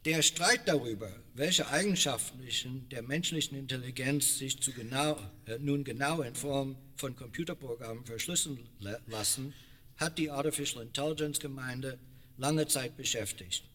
Der 0.08 0.22
Streit 0.22 0.66
darüber, 0.70 1.12
welche 1.34 1.68
Eigenschaften 1.68 2.40
der 2.90 3.02
menschlichen 3.02 3.58
Intelligenz 3.58 4.38
sich 4.38 4.58
genau, 4.74 5.20
äh, 5.46 5.60
nun 5.60 5.84
genau 5.84 6.22
in 6.22 6.34
Form 6.34 6.78
von 6.96 7.14
Computerprogrammen 7.14 8.06
verschlüsseln 8.06 8.70
lassen, 9.08 9.54
hat 9.98 10.18
die 10.18 10.32
Artificial 10.32 10.86
Intelligence 10.86 11.42
Gemeinde 11.42 12.00
lange 12.38 12.66
Zeit 12.70 12.96
beschäftigt. 12.96 13.66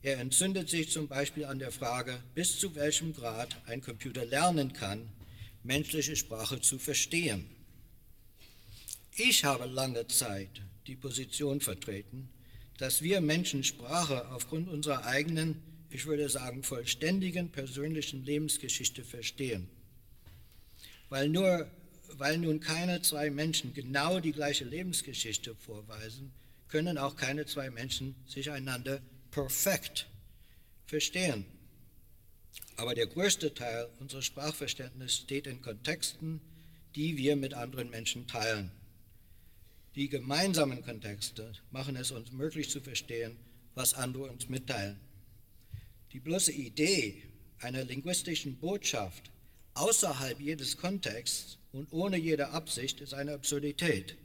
Er 0.00 0.20
entzündet 0.20 0.70
sich 0.70 0.90
zum 0.90 1.06
Beispiel 1.06 1.44
an 1.44 1.58
der 1.58 1.70
Frage, 1.70 2.18
bis 2.34 2.58
zu 2.58 2.74
welchem 2.74 3.12
Grad 3.12 3.60
ein 3.66 3.82
Computer 3.82 4.24
lernen 4.24 4.72
kann, 4.72 5.06
menschliche 5.62 6.16
Sprache 6.16 6.62
zu 6.62 6.78
verstehen. 6.78 7.44
Ich 9.14 9.44
habe 9.44 9.66
lange 9.66 10.08
Zeit 10.08 10.62
die 10.86 10.96
Position 10.96 11.60
vertreten, 11.60 12.30
dass 12.78 13.02
wir 13.02 13.20
Menschen 13.20 13.64
Sprache 13.64 14.28
aufgrund 14.30 14.68
unserer 14.68 15.04
eigenen, 15.06 15.62
ich 15.90 16.06
würde 16.06 16.28
sagen, 16.28 16.62
vollständigen 16.62 17.50
persönlichen 17.50 18.24
Lebensgeschichte 18.24 19.04
verstehen. 19.04 19.68
Weil, 21.08 21.28
nur, 21.28 21.70
weil 22.12 22.38
nun 22.38 22.60
keine 22.60 23.02
zwei 23.02 23.30
Menschen 23.30 23.72
genau 23.72 24.20
die 24.20 24.32
gleiche 24.32 24.64
Lebensgeschichte 24.64 25.54
vorweisen, 25.54 26.32
können 26.68 26.98
auch 26.98 27.16
keine 27.16 27.46
zwei 27.46 27.70
Menschen 27.70 28.14
sich 28.26 28.50
einander 28.50 29.00
perfekt 29.30 30.08
verstehen. 30.86 31.44
Aber 32.76 32.94
der 32.94 33.06
größte 33.06 33.54
Teil 33.54 33.88
unseres 34.00 34.24
Sprachverständnisses 34.26 35.18
steht 35.18 35.46
in 35.46 35.62
Kontexten, 35.62 36.40
die 36.94 37.16
wir 37.16 37.36
mit 37.36 37.54
anderen 37.54 37.90
Menschen 37.90 38.26
teilen. 38.26 38.70
Die 39.96 40.10
gemeinsamen 40.10 40.84
Kontexte 40.84 41.52
machen 41.70 41.96
es 41.96 42.10
uns 42.10 42.30
möglich 42.30 42.68
zu 42.68 42.82
verstehen, 42.82 43.38
was 43.74 43.94
andere 43.94 44.24
uns 44.24 44.46
mitteilen. 44.46 45.00
Die 46.12 46.20
bloße 46.20 46.52
Idee 46.52 47.22
einer 47.60 47.82
linguistischen 47.82 48.58
Botschaft 48.58 49.30
außerhalb 49.72 50.38
jedes 50.38 50.76
Kontexts 50.76 51.56
und 51.72 51.90
ohne 51.94 52.18
jede 52.18 52.50
Absicht 52.50 53.00
ist 53.00 53.14
eine 53.14 53.32
Absurdität. 53.32 54.18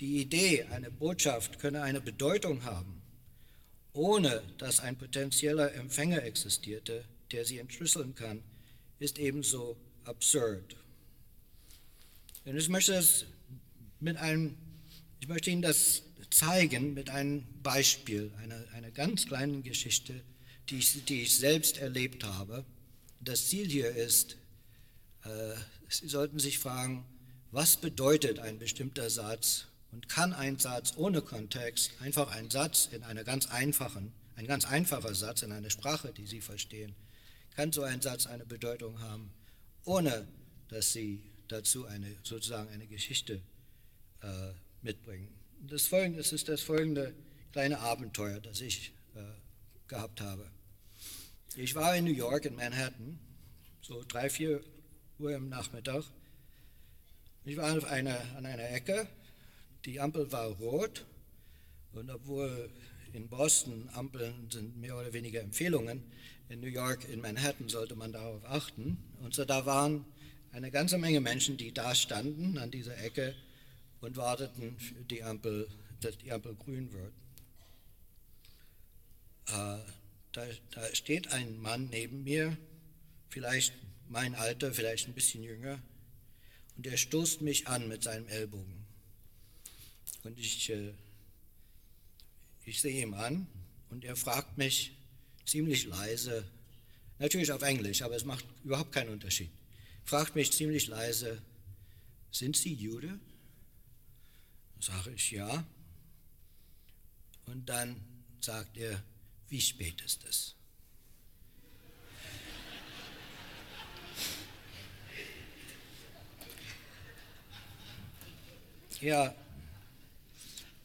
Die 0.00 0.22
Idee, 0.22 0.64
eine 0.70 0.90
Botschaft 0.90 1.58
könne 1.58 1.82
eine 1.82 2.00
Bedeutung 2.00 2.64
haben, 2.64 3.02
ohne 3.92 4.42
dass 4.56 4.80
ein 4.80 4.96
potenzieller 4.96 5.74
Empfänger 5.74 6.22
existierte, 6.22 7.04
der 7.30 7.44
sie 7.44 7.58
entschlüsseln 7.58 8.14
kann, 8.14 8.42
ist 8.98 9.18
ebenso 9.18 9.76
absurd. 10.04 10.76
Und 12.46 12.56
ich 12.56 12.70
möchte 12.70 12.94
es 12.94 13.26
mit 14.00 14.16
einem 14.16 14.56
ich 15.24 15.28
möchte 15.28 15.50
Ihnen 15.50 15.62
das 15.62 16.02
zeigen 16.28 16.92
mit 16.92 17.08
einem 17.08 17.46
Beispiel, 17.62 18.30
einer, 18.42 18.62
einer 18.74 18.90
ganz 18.90 19.24
kleinen 19.24 19.62
Geschichte 19.62 20.20
die 20.68 20.76
ich, 20.76 21.02
die 21.06 21.22
ich 21.22 21.38
selbst 21.38 21.78
erlebt 21.78 22.24
habe. 22.24 22.62
Das 23.20 23.48
Ziel 23.48 23.66
hier 23.66 23.88
ist, 23.88 24.36
äh, 25.24 25.54
Sie 25.88 26.08
sollten 26.08 26.38
sich 26.38 26.58
fragen, 26.58 27.06
was 27.52 27.78
bedeutet 27.78 28.38
ein 28.38 28.58
bestimmter 28.58 29.08
Satz 29.08 29.68
und 29.92 30.10
kann 30.10 30.34
ein 30.34 30.58
Satz 30.58 30.92
ohne 30.94 31.22
Kontext, 31.22 31.92
einfach 32.00 32.30
ein 32.30 32.50
Satz 32.50 32.90
in 32.92 33.02
einer 33.02 33.24
ganz 33.24 33.46
einfachen, 33.46 34.12
ein 34.36 34.46
ganz 34.46 34.66
einfacher 34.66 35.14
Satz 35.14 35.40
in 35.40 35.52
einer 35.52 35.70
Sprache, 35.70 36.12
die 36.12 36.26
Sie 36.26 36.42
verstehen, 36.42 36.94
kann 37.56 37.72
so 37.72 37.82
ein 37.82 38.02
Satz 38.02 38.26
eine 38.26 38.44
Bedeutung 38.44 39.00
haben, 39.00 39.32
ohne 39.86 40.28
dass 40.68 40.92
Sie 40.92 41.22
dazu 41.48 41.86
eine, 41.86 42.14
sozusagen 42.22 42.68
eine 42.68 42.86
Geschichte 42.86 43.40
äh, 44.20 44.52
mitbringen. 44.84 45.28
Das, 45.60 45.86
folgende, 45.86 46.18
das 46.18 46.32
ist 46.32 46.48
das 46.48 46.60
folgende 46.60 47.14
kleine 47.52 47.80
Abenteuer, 47.80 48.40
das 48.40 48.60
ich 48.60 48.92
äh, 49.14 49.20
gehabt 49.88 50.20
habe. 50.20 50.50
Ich 51.56 51.74
war 51.74 51.96
in 51.96 52.04
New 52.04 52.12
York, 52.12 52.44
in 52.44 52.54
Manhattan, 52.54 53.18
so 53.80 54.04
drei, 54.06 54.28
vier 54.28 54.60
Uhr 55.18 55.34
im 55.34 55.48
Nachmittag. 55.48 56.04
Ich 57.44 57.56
war 57.56 57.76
auf 57.76 57.84
einer, 57.84 58.18
an 58.36 58.46
einer 58.46 58.70
Ecke, 58.70 59.08
die 59.84 60.00
Ampel 60.00 60.30
war 60.32 60.46
rot 60.46 61.04
und 61.92 62.10
obwohl 62.10 62.70
in 63.12 63.28
Boston 63.28 63.88
Ampeln 63.92 64.50
sind 64.50 64.76
mehr 64.76 64.96
oder 64.96 65.12
weniger 65.12 65.40
Empfehlungen, 65.40 66.02
in 66.48 66.60
New 66.60 66.68
York, 66.68 67.08
in 67.08 67.20
Manhattan 67.20 67.68
sollte 67.68 67.94
man 67.94 68.12
darauf 68.12 68.44
achten. 68.44 68.98
Und 69.22 69.34
so 69.34 69.44
da 69.44 69.64
waren 69.64 70.04
eine 70.52 70.70
ganze 70.70 70.98
Menge 70.98 71.20
Menschen, 71.20 71.56
die 71.56 71.72
da 71.72 71.94
standen 71.94 72.58
an 72.58 72.70
dieser 72.70 72.98
Ecke 73.02 73.34
und 74.04 74.16
warteten, 74.16 74.76
die 75.10 75.22
Ampel, 75.22 75.68
dass 76.00 76.18
die 76.18 76.30
Ampel 76.30 76.54
grün 76.54 76.92
wird. 76.92 77.12
Äh, 79.48 79.78
da, 80.32 80.46
da 80.72 80.94
steht 80.94 81.28
ein 81.28 81.60
Mann 81.60 81.88
neben 81.90 82.24
mir, 82.24 82.56
vielleicht 83.30 83.72
mein 84.08 84.34
Alter, 84.34 84.72
vielleicht 84.74 85.08
ein 85.08 85.14
bisschen 85.14 85.42
jünger, 85.42 85.80
und 86.76 86.86
er 86.86 86.96
stoßt 86.96 87.40
mich 87.40 87.68
an 87.68 87.88
mit 87.88 88.02
seinem 88.02 88.28
Ellbogen. 88.28 88.84
Und 90.24 90.38
ich, 90.38 90.70
äh, 90.70 90.92
ich 92.64 92.80
sehe 92.80 93.02
ihm 93.02 93.14
an 93.14 93.46
und 93.90 94.04
er 94.04 94.16
fragt 94.16 94.58
mich 94.58 94.96
ziemlich 95.46 95.84
leise, 95.84 96.44
natürlich 97.18 97.52
auf 97.52 97.62
Englisch, 97.62 98.02
aber 98.02 98.16
es 98.16 98.24
macht 98.24 98.44
überhaupt 98.64 98.92
keinen 98.92 99.10
Unterschied, 99.10 99.50
fragt 100.04 100.34
mich 100.34 100.52
ziemlich 100.52 100.88
leise, 100.88 101.40
sind 102.30 102.56
Sie 102.56 102.74
Jude? 102.74 103.20
Sage 104.84 105.12
ich 105.12 105.30
ja. 105.30 105.64
Und 107.46 107.66
dann 107.70 107.96
sagt 108.38 108.76
er, 108.76 109.02
wie 109.48 109.60
spät 109.62 110.02
ist 110.02 110.24
es? 110.24 110.54
Ja, 119.00 119.34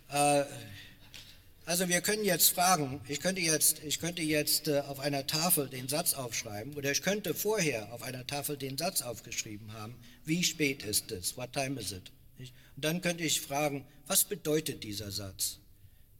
äh, 0.07 0.45
also 1.65 1.89
wir 1.89 1.99
können 1.99 2.23
jetzt 2.23 2.51
fragen, 2.51 3.01
ich 3.09 3.19
könnte 3.19 3.41
jetzt, 3.41 3.83
ich 3.83 3.99
könnte 3.99 4.21
jetzt 4.21 4.69
äh, 4.69 4.79
auf 4.79 4.99
einer 4.99 5.27
Tafel 5.27 5.67
den 5.67 5.89
Satz 5.89 6.13
aufschreiben 6.13 6.73
oder 6.75 6.91
ich 6.91 7.01
könnte 7.01 7.33
vorher 7.33 7.91
auf 7.91 8.01
einer 8.03 8.25
Tafel 8.25 8.55
den 8.55 8.77
Satz 8.77 9.01
aufgeschrieben 9.01 9.73
haben, 9.73 9.93
wie 10.23 10.45
spät 10.45 10.83
ist 10.83 11.11
es, 11.11 11.35
what 11.35 11.51
time 11.51 11.77
is 11.77 11.91
it? 11.91 12.09
Und 12.39 12.85
dann 12.85 13.01
könnte 13.01 13.23
ich 13.23 13.41
fragen, 13.41 13.85
was 14.07 14.23
bedeutet 14.23 14.83
dieser 14.83 15.11
Satz? 15.11 15.59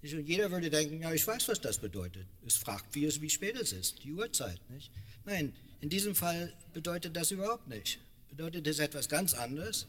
Und 0.01 0.27
jeder 0.27 0.51
würde 0.51 0.69
denken, 0.69 1.01
ja, 1.01 1.13
ich 1.13 1.25
weiß, 1.25 1.47
was 1.47 1.59
das 1.59 1.77
bedeutet. 1.79 2.25
Es 2.45 2.55
fragt, 2.55 2.95
wie, 2.95 3.05
es, 3.05 3.19
wie 3.21 3.29
spät 3.29 3.55
es 3.57 3.73
ist, 3.73 4.03
die 4.03 4.13
Uhrzeit. 4.13 4.59
Nicht? 4.69 4.91
Nein, 5.25 5.53
in 5.81 5.89
diesem 5.89 6.15
Fall 6.15 6.53
bedeutet 6.73 7.15
das 7.15 7.31
überhaupt 7.31 7.67
nicht. 7.67 7.99
Bedeutet 8.29 8.65
es 8.67 8.79
etwas 8.79 9.09
ganz 9.09 9.33
anderes. 9.33 9.87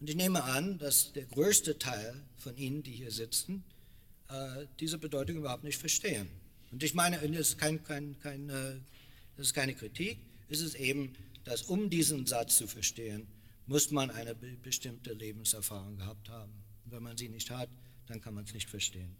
Und 0.00 0.10
ich 0.10 0.16
nehme 0.16 0.42
an, 0.42 0.78
dass 0.78 1.12
der 1.12 1.24
größte 1.26 1.78
Teil 1.78 2.14
von 2.36 2.56
Ihnen, 2.56 2.82
die 2.82 2.90
hier 2.90 3.12
sitzen, 3.12 3.62
äh, 4.28 4.66
diese 4.80 4.98
Bedeutung 4.98 5.36
überhaupt 5.36 5.62
nicht 5.62 5.78
verstehen. 5.78 6.28
Und 6.72 6.82
ich 6.82 6.94
meine, 6.94 7.18
das 7.18 7.50
ist, 7.50 7.58
kein, 7.58 7.84
kein, 7.84 8.18
kein, 8.20 8.48
äh, 8.48 8.80
das 9.36 9.48
ist 9.48 9.54
keine 9.54 9.74
Kritik, 9.74 10.18
es 10.48 10.60
ist 10.60 10.74
eben, 10.74 11.14
dass 11.44 11.62
um 11.62 11.88
diesen 11.90 12.26
Satz 12.26 12.56
zu 12.56 12.66
verstehen, 12.66 13.26
muss 13.72 13.90
man 13.90 14.10
eine 14.10 14.34
be 14.34 14.48
bestimmte 14.62 15.14
Lebenserfahrung 15.14 15.96
gehabt 15.96 16.28
haben. 16.28 16.52
Und 16.84 16.92
wenn 16.92 17.02
man 17.02 17.16
sie 17.16 17.30
nicht 17.30 17.50
hat, 17.50 17.70
dann 18.06 18.20
kann 18.20 18.34
man 18.34 18.44
es 18.44 18.52
nicht 18.52 18.68
verstehen. 18.68 19.16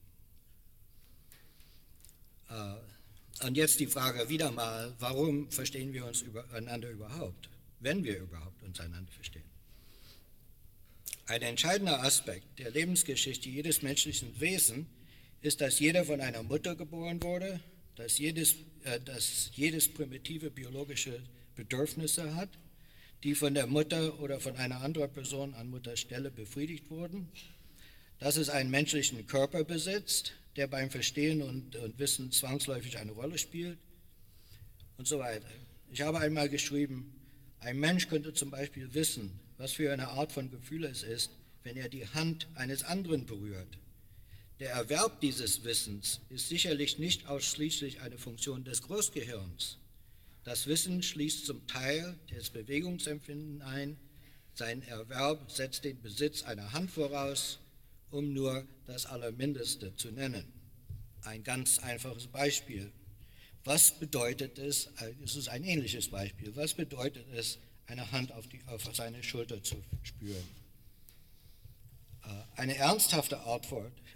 Äh, 2.50 3.46
und 3.46 3.56
jetzt 3.56 3.80
die 3.80 3.86
Frage 3.86 4.28
wieder 4.28 4.50
mal, 4.52 4.94
warum 4.98 5.50
verstehen 5.50 5.94
wir 5.94 6.04
uns 6.04 6.22
einander 6.52 6.90
überhaupt, 6.90 7.48
wenn 7.80 8.04
wir 8.04 8.18
überhaupt 8.18 8.62
uns 8.62 8.78
einander 8.78 9.10
verstehen? 9.10 9.50
Ein 11.26 11.40
entscheidender 11.40 12.02
Aspekt 12.02 12.58
der 12.58 12.72
Lebensgeschichte 12.72 13.48
jedes 13.48 13.80
menschlichen 13.80 14.38
Wesens 14.38 14.86
ist, 15.40 15.62
dass 15.62 15.78
jeder 15.78 16.04
von 16.04 16.20
einer 16.20 16.42
Mutter 16.42 16.76
geboren 16.76 17.22
wurde, 17.22 17.58
dass 17.96 18.18
jedes, 18.18 18.56
äh, 18.84 19.00
dass 19.00 19.50
jedes 19.54 19.88
primitive 19.88 20.50
biologische 20.50 21.22
Bedürfnisse 21.56 22.34
hat, 22.34 22.50
die 23.22 23.34
von 23.34 23.54
der 23.54 23.66
Mutter 23.66 24.18
oder 24.20 24.40
von 24.40 24.56
einer 24.56 24.80
anderen 24.80 25.12
Person 25.12 25.54
an 25.54 25.70
Mutterstelle 25.70 26.30
befriedigt 26.30 26.90
wurden, 26.90 27.28
dass 28.18 28.36
es 28.36 28.48
einen 28.48 28.70
menschlichen 28.70 29.26
Körper 29.26 29.64
besitzt, 29.64 30.32
der 30.56 30.66
beim 30.66 30.90
Verstehen 30.90 31.42
und, 31.42 31.76
und 31.76 31.98
Wissen 31.98 32.32
zwangsläufig 32.32 32.98
eine 32.98 33.12
Rolle 33.12 33.38
spielt 33.38 33.78
und 34.96 35.06
so 35.06 35.18
weiter. 35.18 35.48
Ich 35.90 36.02
habe 36.02 36.18
einmal 36.18 36.48
geschrieben, 36.48 37.14
ein 37.60 37.78
Mensch 37.78 38.08
könnte 38.08 38.34
zum 38.34 38.50
Beispiel 38.50 38.92
wissen, 38.94 39.38
was 39.56 39.72
für 39.72 39.92
eine 39.92 40.08
Art 40.08 40.32
von 40.32 40.50
Gefühl 40.50 40.84
es 40.84 41.02
ist, 41.02 41.30
wenn 41.62 41.76
er 41.76 41.88
die 41.88 42.06
Hand 42.08 42.48
eines 42.54 42.82
anderen 42.82 43.26
berührt. 43.26 43.78
Der 44.58 44.70
Erwerb 44.70 45.20
dieses 45.20 45.64
Wissens 45.64 46.20
ist 46.28 46.48
sicherlich 46.48 46.98
nicht 46.98 47.26
ausschließlich 47.26 48.00
eine 48.00 48.18
Funktion 48.18 48.64
des 48.64 48.82
Großgehirns. 48.82 49.78
Das 50.44 50.66
Wissen 50.66 51.02
schließt 51.02 51.46
zum 51.46 51.66
Teil 51.66 52.18
das 52.34 52.50
Bewegungsempfinden 52.50 53.62
ein. 53.62 53.96
Sein 54.54 54.82
Erwerb 54.82 55.50
setzt 55.50 55.84
den 55.84 56.00
Besitz 56.02 56.42
einer 56.42 56.72
Hand 56.72 56.90
voraus, 56.90 57.60
um 58.10 58.32
nur 58.32 58.66
das 58.86 59.06
Allermindeste 59.06 59.94
zu 59.96 60.10
nennen. 60.10 60.44
Ein 61.22 61.44
ganz 61.44 61.78
einfaches 61.78 62.26
Beispiel. 62.26 62.92
Was 63.64 63.98
bedeutet 63.98 64.58
es, 64.58 64.88
es 65.24 65.36
ist 65.36 65.48
ein 65.48 65.62
ähnliches 65.62 66.08
Beispiel, 66.08 66.54
was 66.56 66.74
bedeutet 66.74 67.26
es, 67.32 67.58
eine 67.86 68.10
Hand 68.10 68.32
auf, 68.32 68.48
die, 68.48 68.60
auf 68.66 68.82
seine 68.94 69.22
Schulter 69.22 69.62
zu 69.62 69.76
spüren. 70.02 70.48
Äh, 72.24 72.28
eine 72.56 72.76
ernsthafte 72.76 73.40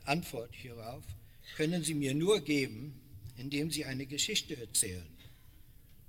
Antwort 0.04 0.54
hierauf 0.54 1.04
können 1.56 1.84
Sie 1.84 1.94
mir 1.94 2.14
nur 2.14 2.40
geben, 2.40 3.00
indem 3.36 3.70
Sie 3.70 3.84
eine 3.84 4.06
Geschichte 4.06 4.56
erzählen. 4.56 5.15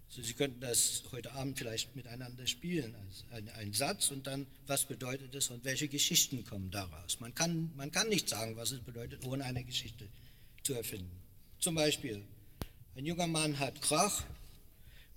Also 0.09 0.21
Sie 0.21 0.33
könnten 0.33 0.61
das 0.61 1.03
heute 1.11 1.31
Abend 1.33 1.57
vielleicht 1.57 1.95
miteinander 1.95 2.47
spielen, 2.47 2.95
als 2.95 3.25
ein, 3.31 3.49
ein, 3.49 3.73
Satz 3.73 4.09
und 4.09 4.25
dann, 4.25 4.47
was 4.65 4.85
bedeutet 4.85 5.35
es 5.35 5.49
und 5.49 5.65
welche 5.65 5.87
Geschichten 5.87 6.45
kommen 6.45 6.71
daraus. 6.71 7.19
Man 7.19 7.35
kann, 7.35 7.71
man 7.75 7.91
kann 7.91 8.07
nicht 8.09 8.29
sagen, 8.29 8.55
was 8.55 8.71
es 8.71 8.79
bedeutet, 8.79 9.25
ohne 9.25 9.43
eine 9.43 9.63
Geschichte 9.63 10.07
zu 10.63 10.73
erfinden. 10.73 11.11
Zum 11.59 11.75
Beispiel, 11.75 12.23
ein 12.95 13.05
junger 13.05 13.27
Mann 13.27 13.59
hat 13.59 13.81
Krach 13.81 14.23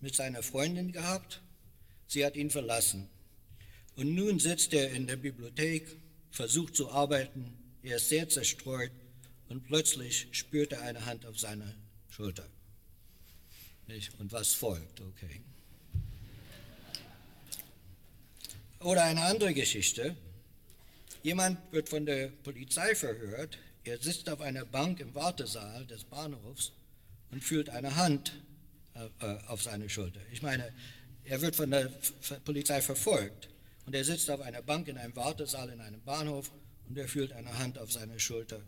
mit 0.00 0.14
seiner 0.14 0.42
Freundin 0.42 0.92
gehabt 0.92 1.40
Sie 2.11 2.24
hat 2.26 2.35
ihn 2.35 2.50
verlassen. 2.50 3.09
Und 3.94 4.16
nun 4.16 4.40
sitzt 4.40 4.72
er 4.72 4.90
in 4.90 5.07
der 5.07 5.14
Bibliothek, 5.14 5.96
versucht 6.33 6.74
zu 6.74 6.90
arbeiten, 6.90 7.57
er 7.85 7.96
ist 7.96 8.09
sehr 8.09 8.29
zerstreut 8.29 8.90
und 9.48 9.62
plötzlich 9.62 10.26
spürt 10.33 10.72
er 10.72 10.83
eine 10.83 11.07
Hand 11.07 11.24
auf 11.24 11.38
seiner 11.38 11.72
Schulter. 12.09 12.48
Und 14.18 14.33
was 14.33 14.53
folgt? 14.53 15.00
Okay. 15.00 15.40
Oder 18.81 19.05
eine 19.05 19.22
andere 19.22 19.53
Geschichte. 19.53 20.16
Jemand 21.22 21.59
wird 21.72 21.88
von 21.88 22.07
der 22.07 22.29
Polizei 22.29 22.94
verhört. 22.94 23.59
Er 23.85 23.98
sitzt 23.98 24.29
auf 24.31 24.40
einer 24.40 24.64
Bank 24.64 25.00
im 25.00 25.14
Wartesaal 25.14 25.87
des 25.87 26.05
Bahnhofs 26.05 26.72
und 27.31 27.44
fühlt 27.44 27.68
eine 27.70 27.96
Hand 27.96 28.33
äh, 28.94 29.07
äh, 29.24 29.38
auf 29.48 29.62
seine 29.62 29.88
Schulter. 29.88 30.20
Ich 30.33 30.42
meine, 30.42 30.72
er 31.24 31.40
wird 31.40 31.57
von 31.57 31.70
der 31.70 31.90
Polizei 32.44 32.81
verfolgt 32.81 33.48
und 33.87 33.94
er 33.94 34.05
sitzt 34.05 34.31
auf 34.31 34.40
einer 34.40 34.62
Bank 34.62 34.88
in 34.88 34.96
einem 34.96 35.14
Wartesaal 35.14 35.68
in 35.70 35.81
einem 35.81 36.00
Bahnhof 36.03 36.50
und 36.88 36.96
er 36.96 37.09
fühlt 37.09 37.33
eine 37.33 37.59
Hand 37.59 37.79
auf 37.79 37.92
seine 37.92 38.18
Schulter. 38.18 38.61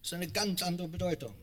Das 0.00 0.08
ist 0.08 0.14
eine 0.14 0.28
ganz 0.28 0.62
andere 0.62 0.88
Bedeutung. 0.88 1.34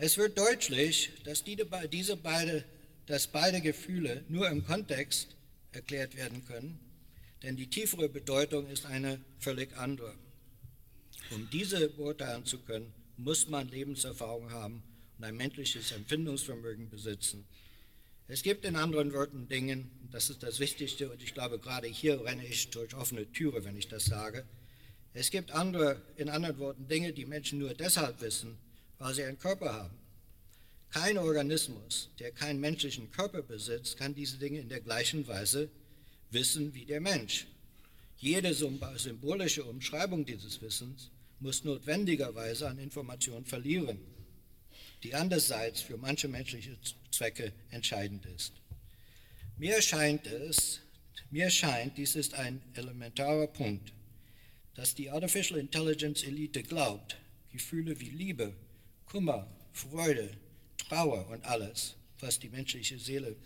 Es 0.00 0.16
wird 0.16 0.38
deutlich, 0.38 1.10
dass 1.24 1.42
diese 1.42 2.16
beide, 2.16 2.64
dass 3.06 3.26
beide 3.26 3.60
Gefühle 3.60 4.24
nur 4.28 4.48
im 4.48 4.64
Kontext 4.64 5.34
erklärt 5.72 6.16
werden 6.16 6.44
können, 6.46 6.78
denn 7.42 7.56
die 7.56 7.68
tiefere 7.68 8.08
Bedeutung 8.08 8.68
ist 8.68 8.86
eine 8.86 9.20
völlig 9.40 9.76
andere. 9.76 10.14
Um 11.32 11.50
diese 11.50 11.88
beurteilen 11.88 12.44
zu 12.44 12.60
können, 12.60 12.92
muss 13.16 13.48
man 13.48 13.68
Lebenserfahrung 13.70 14.52
haben 14.52 14.84
und 15.18 15.24
ein 15.24 15.36
menschliches 15.36 15.90
Empfindungsvermögen 15.90 16.88
besitzen. 16.88 17.44
Es 18.28 18.44
gibt 18.44 18.64
in 18.64 18.76
anderen 18.76 19.12
Worten 19.12 19.48
Dinge, 19.48 19.84
das 20.12 20.30
ist 20.30 20.44
das 20.44 20.60
Wichtigste, 20.60 21.10
und 21.10 21.20
ich 21.24 21.34
glaube, 21.34 21.58
gerade 21.58 21.88
hier 21.88 22.24
renne 22.24 22.46
ich 22.46 22.70
durch 22.70 22.94
offene 22.94 23.32
Türe, 23.32 23.64
wenn 23.64 23.76
ich 23.76 23.88
das 23.88 24.04
sage. 24.04 24.44
Es 25.12 25.32
gibt 25.32 25.50
andere, 25.50 26.00
in 26.14 26.28
anderen 26.28 26.58
Worten 26.58 26.86
Dinge, 26.86 27.12
die 27.12 27.26
Menschen 27.26 27.58
nur 27.58 27.74
deshalb 27.74 28.20
wissen, 28.20 28.58
weil 28.98 29.14
sie 29.14 29.24
einen 29.24 29.38
Körper 29.38 29.72
haben. 29.72 29.98
Kein 30.90 31.18
Organismus, 31.18 32.10
der 32.18 32.32
keinen 32.32 32.60
menschlichen 32.60 33.10
Körper 33.10 33.42
besitzt, 33.42 33.96
kann 33.96 34.14
diese 34.14 34.38
Dinge 34.38 34.58
in 34.60 34.68
der 34.68 34.80
gleichen 34.80 35.26
Weise 35.26 35.68
wissen 36.30 36.74
wie 36.74 36.86
der 36.86 37.00
Mensch. 37.00 37.46
Jede 38.16 38.52
symbolische 38.52 39.64
Umschreibung 39.64 40.24
dieses 40.24 40.60
Wissens 40.60 41.10
muss 41.40 41.62
notwendigerweise 41.62 42.68
an 42.68 42.78
Information 42.78 43.44
verlieren, 43.44 43.98
die 45.02 45.14
andererseits 45.14 45.80
für 45.82 45.96
manche 45.96 46.26
menschliche 46.26 46.76
Zwecke 47.12 47.52
entscheidend 47.70 48.26
ist. 48.26 48.54
Mir 49.56 49.80
scheint 49.82 50.26
es, 50.26 50.80
mir 51.30 51.50
scheint, 51.50 51.98
dies 51.98 52.16
ist 52.16 52.34
ein 52.34 52.62
elementarer 52.74 53.46
Punkt, 53.46 53.92
dass 54.74 54.94
die 54.94 55.10
Artificial 55.10 55.58
Intelligence 55.58 56.22
Elite 56.22 56.62
glaubt, 56.62 57.18
Gefühle 57.52 58.00
wie 58.00 58.10
Liebe, 58.10 58.54
Kummer, 59.10 59.46
Freude, 59.72 60.30
Trauer 60.76 61.28
und 61.28 61.44
alles, 61.44 61.96
was 62.20 62.38
die 62.38 62.50
menschliche 62.50 62.98
Seele 62.98 63.36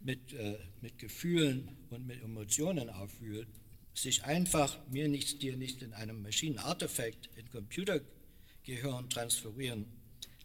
mit, 0.00 0.32
äh, 0.32 0.58
mit 0.80 0.98
Gefühlen 0.98 1.76
und 1.90 2.06
mit 2.06 2.22
Emotionen 2.22 2.88
auffühlt, 2.88 3.48
sich 3.94 4.24
einfach 4.24 4.78
mir 4.88 5.08
nichts, 5.08 5.38
dir 5.38 5.56
nicht 5.56 5.82
in 5.82 5.92
einem 5.92 6.22
Maschinenartefakt 6.22 7.28
in 7.36 7.50
Computergehirn 7.50 9.10
transferieren, 9.10 9.86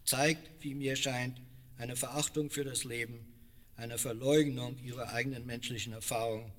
zeigt, 0.04 0.62
wie 0.62 0.74
mir 0.74 0.96
scheint, 0.96 1.40
eine 1.78 1.96
Verachtung 1.96 2.50
für 2.50 2.64
das 2.64 2.84
Leben, 2.84 3.26
eine 3.76 3.96
Verleugnung 3.96 4.78
ihrer 4.78 5.10
eigenen 5.12 5.46
menschlichen 5.46 5.94
Erfahrung, 5.94 6.52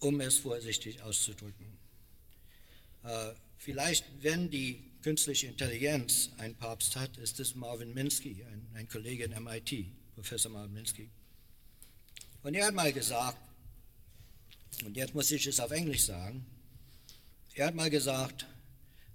um 0.00 0.20
es 0.20 0.38
vorsichtig 0.38 1.02
auszudrücken. 1.02 1.66
Äh, 3.04 3.32
vielleicht, 3.64 4.04
wenn 4.20 4.50
die 4.50 4.82
künstliche 5.02 5.46
Intelligenz 5.46 6.30
ein 6.38 6.54
Papst 6.54 6.96
hat, 6.96 7.16
ist 7.16 7.40
es 7.40 7.54
Marvin 7.54 7.92
Minsky, 7.94 8.44
ein, 8.44 8.66
ein 8.74 8.88
Kollege 8.88 9.24
in 9.24 9.42
MIT, 9.42 9.86
Professor 10.14 10.50
Marvin 10.52 10.74
Minsky. 10.74 11.08
Und 12.42 12.54
er 12.54 12.66
hat 12.66 12.74
mal 12.74 12.92
gesagt, 12.92 13.38
und 14.84 14.96
jetzt 14.96 15.14
muss 15.14 15.30
ich 15.30 15.46
es 15.46 15.60
auf 15.60 15.70
Englisch 15.70 16.04
sagen, 16.04 16.44
er 17.54 17.68
hat 17.68 17.74
mal 17.74 17.88
gesagt, 17.88 18.46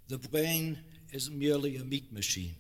the 0.08 0.18
brain 0.18 0.80
is 1.12 1.30
merely 1.30 1.78
a 1.78 1.84
meat 1.84 2.12
machine. 2.12 2.56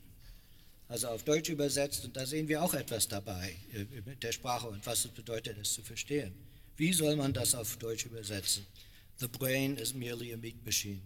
Also 0.87 1.07
auf 1.07 1.23
Deutsch 1.23 1.49
übersetzt, 1.49 2.05
und 2.05 2.15
da 2.15 2.25
sehen 2.25 2.47
wir 2.47 2.61
auch 2.63 2.73
etwas 2.73 3.07
dabei 3.07 3.55
äh, 3.73 3.85
mit 4.05 4.23
der 4.23 4.31
Sprache 4.31 4.67
und 4.67 4.85
was 4.85 5.05
es 5.05 5.11
bedeutet, 5.11 5.57
es 5.57 5.73
zu 5.73 5.81
verstehen. 5.81 6.33
Wie 6.77 6.93
soll 6.93 7.15
man 7.15 7.33
das 7.33 7.55
auf 7.55 7.77
Deutsch 7.77 8.05
übersetzen? 8.05 8.65
The 9.17 9.27
brain 9.27 9.75
is 9.77 9.93
merely 9.93 10.33
a 10.33 10.37
meat 10.37 10.65
machine. 10.65 11.01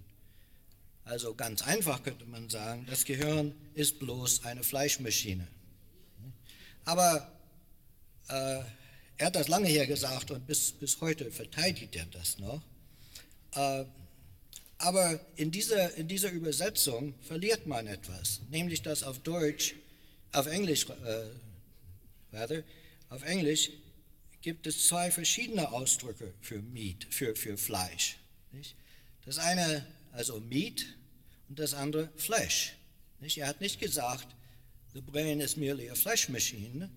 Also 1.05 1.33
ganz 1.35 1.61
einfach 1.61 2.03
könnte 2.03 2.25
man 2.25 2.49
sagen, 2.49 2.85
das 2.89 3.03
Gehirn 3.05 3.53
ist 3.73 3.99
bloß 3.99 4.45
eine 4.45 4.63
Fleischmaschine. 4.63 5.47
Aber 6.85 7.31
äh, 8.29 8.61
er 9.17 9.27
hat 9.27 9.35
das 9.35 9.47
lange 9.47 9.67
her 9.67 9.85
gesagt 9.85 10.31
und 10.31 10.47
bis, 10.47 10.71
bis 10.71 10.99
heute 11.01 11.31
verteidigt 11.31 11.95
er 11.95 12.05
das 12.05 12.39
noch. 12.39 12.61
Äh, 13.55 13.85
aber 14.77 15.19
in 15.35 15.51
dieser, 15.51 15.95
in 15.95 16.07
dieser 16.07 16.31
Übersetzung 16.31 17.13
verliert 17.21 17.67
man 17.67 17.87
etwas, 17.87 18.41
nämlich 18.49 18.81
dass 18.81 19.03
auf 19.03 19.19
Deutsch, 19.19 19.75
auf 20.33 20.47
Englisch, 20.47 20.87
äh, 20.89 22.35
rather, 22.35 22.63
auf 23.09 23.23
Englisch 23.23 23.69
gibt 24.41 24.67
es 24.67 24.87
zwei 24.87 25.09
verschiedene 25.09 25.71
Ausdrücke 25.71 26.33
für 26.41 26.61
Meat, 26.61 27.07
für, 27.09 27.35
für 27.35 27.57
Fleisch. 27.57 28.17
Nicht? 28.51 28.75
Das 29.25 29.37
eine, 29.37 29.85
also 30.13 30.39
Meat, 30.39 30.85
und 31.49 31.59
das 31.59 31.73
andere 31.73 32.09
Flesh. 32.15 32.73
Nicht? 33.19 33.37
Er 33.37 33.47
hat 33.47 33.59
nicht 33.59 33.79
gesagt, 33.79 34.27
the 34.93 35.01
brain 35.01 35.41
is 35.41 35.57
merely 35.57 35.89
a 35.89 35.95
flesh 35.95 36.29
machine, 36.29 36.89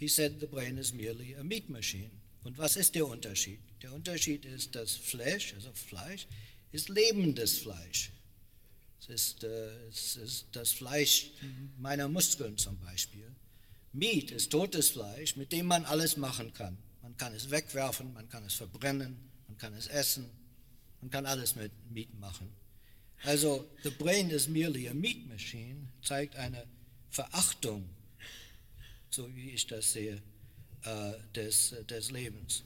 He 0.00 0.08
said 0.08 0.40
the 0.40 0.46
brain 0.46 0.78
is 0.78 0.94
merely 0.94 1.34
a 1.34 1.44
meat 1.44 1.68
machine. 1.68 2.10
Und 2.42 2.56
was 2.56 2.76
ist 2.76 2.94
der 2.94 3.06
Unterschied? 3.06 3.60
Der 3.82 3.92
Unterschied 3.92 4.46
ist, 4.46 4.74
dass 4.74 4.94
Fleisch, 4.94 5.52
also 5.52 5.70
Fleisch, 5.74 6.26
ist 6.72 6.88
lebendes 6.88 7.58
Fleisch. 7.58 8.10
Es 8.98 9.08
ist, 9.10 9.44
äh, 9.44 9.88
es 9.88 10.16
ist 10.16 10.46
das 10.52 10.72
Fleisch 10.72 11.32
meiner 11.76 12.08
Muskeln 12.08 12.56
zum 12.56 12.78
Beispiel. 12.78 13.30
Meat 13.92 14.30
ist 14.30 14.50
totes 14.50 14.88
Fleisch, 14.88 15.36
mit 15.36 15.52
dem 15.52 15.66
man 15.66 15.84
alles 15.84 16.16
machen 16.16 16.50
kann. 16.54 16.78
Man 17.02 17.14
kann 17.18 17.34
es 17.34 17.50
wegwerfen, 17.50 18.14
man 18.14 18.26
kann 18.30 18.44
es 18.46 18.54
verbrennen, 18.54 19.18
man 19.48 19.58
kann 19.58 19.74
es 19.74 19.86
essen, 19.86 20.30
man 21.00 21.10
kann 21.10 21.26
alles 21.26 21.56
mit 21.56 21.72
Meat 21.90 22.12
machen. 22.18 22.50
Also, 23.24 23.66
the 23.82 23.90
brain 23.90 24.30
is 24.30 24.48
merely 24.48 24.88
a 24.88 24.94
meat 24.94 25.28
machine 25.28 25.88
zeigt 26.02 26.36
eine 26.36 26.66
Verachtung 27.10 27.88
so 29.10 29.34
wie 29.34 29.50
ich 29.50 29.66
das 29.66 29.92
sehe, 29.92 30.22
äh, 30.84 31.12
des, 31.34 31.74
des 31.88 32.10
Lebens. 32.10 32.62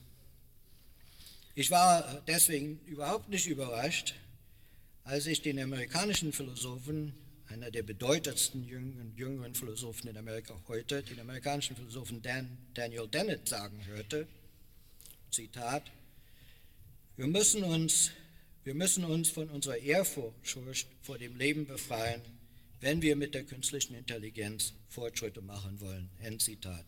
Ich 1.55 1.71
war 1.71 2.23
deswegen 2.27 2.81
überhaupt 2.87 3.29
nicht 3.29 3.47
überrascht, 3.47 4.15
als 5.05 5.27
ich 5.27 5.43
den 5.43 5.59
amerikanischen 5.59 6.33
Philosophen, 6.33 7.15
einer 7.49 7.71
der 7.71 7.83
bedeutendsten 7.83 8.67
jüngeren, 8.67 9.15
jüngeren 9.17 9.55
Philosophen 9.55 10.09
in 10.09 10.17
Amerika 10.17 10.59
heute, 10.67 11.03
den 11.03 11.21
amerikanischen 11.21 11.77
Philosophen 11.77 12.23
Dan, 12.23 12.57
Daniel 12.73 13.07
Dennett 13.07 13.49
sagen 13.49 13.85
hörte, 13.87 14.27
Zitat, 15.31 15.91
wir 17.17 17.27
müssen 17.27 17.63
uns, 17.63 18.11
wir 18.65 18.75
müssen 18.75 19.05
uns 19.05 19.31
von 19.31 19.49
unserer 19.51 19.79
Ehrfurcht 19.79 20.89
vor 21.03 21.19
dem 21.19 21.37
Leben 21.37 21.67
befreien 21.67 22.23
wenn 22.85 23.01
wir 23.01 23.17
mit 23.17 23.35
der 23.35 23.45
künstlichen 23.45 23.95
Intelligenz 23.95 24.75
Fortschritte 24.91 25.41
machen 25.41 25.81
wollen. 25.81 26.11
Endzitat. 26.21 26.85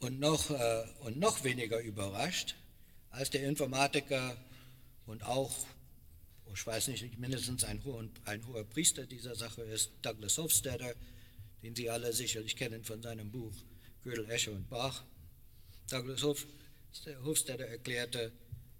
Und 0.00 0.18
noch, 0.18 0.50
äh, 0.50 0.84
und 1.00 1.18
noch 1.18 1.44
weniger 1.44 1.78
überrascht, 1.80 2.56
als 3.10 3.28
der 3.28 3.46
Informatiker 3.46 4.34
und 5.04 5.22
auch, 5.24 5.54
ich 6.54 6.66
weiß 6.66 6.88
nicht, 6.88 7.18
mindestens 7.18 7.64
ein 7.64 7.84
hoher, 7.84 8.08
ein 8.24 8.46
hoher 8.46 8.64
Priester 8.64 9.04
dieser 9.04 9.34
Sache 9.34 9.60
ist, 9.60 9.92
Douglas 10.00 10.38
Hofstadter, 10.38 10.94
den 11.62 11.76
Sie 11.76 11.90
alle 11.90 12.14
sicherlich 12.14 12.56
kennen 12.56 12.82
von 12.82 13.02
seinem 13.02 13.30
Buch 13.30 13.52
Gödel, 14.04 14.28
Escher 14.30 14.52
und 14.52 14.70
Bach. 14.70 15.04
Douglas 15.90 16.22
Hofstadter 17.24 17.64
erklärte, 17.64 18.32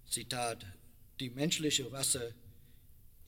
Zitat, 0.09 0.65
die 1.19 1.29
menschliche 1.29 1.91
Rasse 1.91 2.33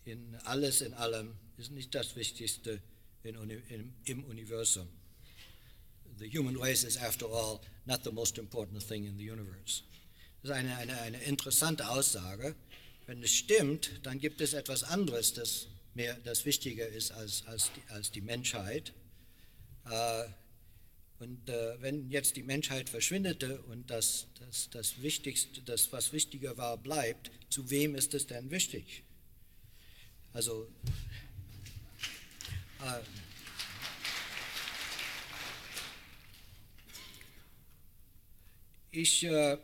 in 0.05 0.35
alles 0.43 0.81
in 0.81 0.93
allem 0.93 1.35
ist 1.57 1.71
nicht 1.71 1.95
das 1.95 2.15
Wichtigste 2.15 2.81
in, 3.23 3.35
in, 3.49 3.93
im 4.05 4.23
Universum. 4.25 4.87
The 6.17 6.29
human 6.29 6.55
race 6.55 6.83
is, 6.83 6.97
after 6.97 7.25
all, 7.25 7.59
not 7.85 8.03
the 8.03 8.11
most 8.11 8.37
important 8.37 8.81
thing 8.87 9.05
in 9.05 9.17
the 9.17 9.29
universe. 9.29 9.83
Das 10.41 10.51
ist 10.51 10.55
eine, 10.55 10.75
eine, 10.77 11.01
eine 11.01 11.21
interessante 11.23 11.89
Aussage. 11.89 12.55
Wenn 13.07 13.21
es 13.23 13.31
stimmt, 13.31 13.99
dann 14.03 14.19
gibt 14.19 14.41
es 14.41 14.53
etwas 14.53 14.83
anderes, 14.83 15.33
das, 15.33 15.67
mehr, 15.93 16.15
das 16.23 16.45
wichtiger 16.45 16.87
ist 16.87 17.11
als, 17.11 17.45
als, 17.47 17.71
die, 17.73 17.81
als 17.91 18.11
die 18.11 18.21
Menschheit. 18.21 18.93
Äh, 19.89 20.25
und 21.19 21.49
äh, 21.49 21.81
wenn 21.81 22.09
jetzt 22.09 22.35
die 22.35 22.43
Menschheit 22.43 22.89
verschwindete 22.89 23.61
und 23.63 23.89
das, 23.89 24.27
das, 24.39 24.69
das 24.69 25.01
Wichtigste, 25.01 25.61
das, 25.61 25.91
was 25.93 26.11
wichtiger 26.11 26.57
war, 26.57 26.77
bleibt, 26.77 27.31
zu 27.49 27.69
wem 27.69 27.95
ist 27.95 28.13
es 28.13 28.27
denn 28.27 28.51
wichtig? 28.51 29.03
Also 30.33 30.67
äh, 32.81 32.99
ich, 38.91 39.23
äh, 39.23 39.57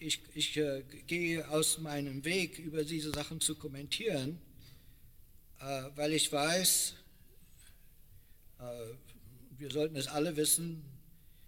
ich, 0.00 0.20
ich 0.34 0.56
äh, 0.56 0.82
gehe 1.06 1.48
aus 1.48 1.78
meinem 1.78 2.24
Weg, 2.24 2.58
über 2.58 2.82
diese 2.82 3.12
Sachen 3.12 3.40
zu 3.40 3.54
kommentieren, 3.54 4.40
äh, 5.60 5.84
weil 5.94 6.12
ich 6.14 6.32
weiß, 6.32 6.96
äh, 8.58 9.09
wir 9.60 9.70
sollten 9.70 9.96
es 9.96 10.08
alle 10.08 10.36
wissen, 10.36 10.82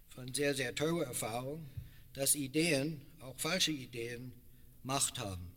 von 0.09 0.33
sehr, 0.33 0.53
sehr 0.55 0.75
teurer 0.75 1.05
Erfahrung, 1.05 1.67
dass 2.13 2.35
Ideen, 2.35 3.01
auch 3.19 3.37
falsche 3.39 3.71
Ideen, 3.71 4.31
Macht 4.83 5.17
haben 5.17 5.53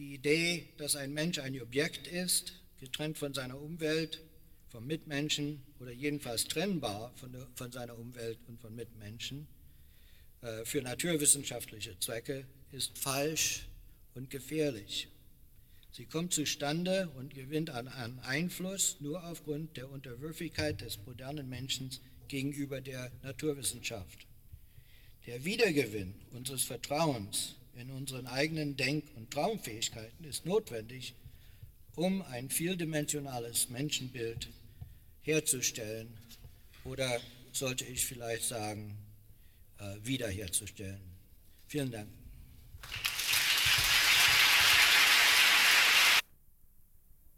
die 0.00 0.14
Idee, 0.14 0.66
dass 0.78 0.96
ein 0.96 1.12
Mensch 1.12 1.38
ein 1.38 1.60
Objekt 1.60 2.06
ist, 2.06 2.54
getrennt 2.78 3.18
von 3.18 3.34
seiner 3.34 3.60
Umwelt, 3.60 4.22
vom 4.68 4.86
Mitmenschen 4.86 5.62
oder 5.78 5.90
jedenfalls 5.90 6.44
trennbar 6.44 7.12
von, 7.16 7.32
der, 7.32 7.46
von 7.54 7.70
seiner 7.70 7.98
Umwelt 7.98 8.38
und 8.48 8.58
von 8.60 8.74
Mitmenschen, 8.74 9.46
äh, 10.40 10.64
für 10.64 10.80
naturwissenschaftliche 10.80 11.98
Zwecke 11.98 12.46
ist 12.72 12.96
falsch 12.96 13.68
und 14.14 14.30
gefährlich. 14.30 15.08
Sie 15.92 16.06
kommt 16.06 16.32
zustande 16.32 17.08
und 17.16 17.34
gewinnt 17.34 17.70
an, 17.70 17.88
an 17.88 18.20
Einfluss 18.20 18.96
nur 19.00 19.24
aufgrund 19.24 19.76
der 19.76 19.90
Unterwürfigkeit 19.90 20.80
des 20.80 20.98
modernen 21.04 21.48
Menschen 21.48 21.90
gegenüber 22.28 22.80
der 22.80 23.10
Naturwissenschaft. 23.22 24.26
Der 25.26 25.44
Wiedergewinn 25.44 26.14
unseres 26.32 26.62
Vertrauens 26.64 27.56
in 27.76 27.90
unseren 27.90 28.26
eigenen 28.26 28.76
Denk- 28.76 29.10
und 29.16 29.30
Traumfähigkeiten 29.30 30.24
ist 30.24 30.46
notwendig, 30.46 31.14
um 31.96 32.22
ein 32.22 32.50
vieldimensionales 32.50 33.68
Menschenbild 33.68 34.48
herzustellen 35.22 36.08
oder 36.84 37.20
sollte 37.52 37.84
ich 37.84 38.06
vielleicht 38.06 38.44
sagen, 38.44 38.96
äh, 39.78 39.96
wiederherzustellen. 40.04 41.00
Vielen 41.66 41.90
Dank. 41.90 42.19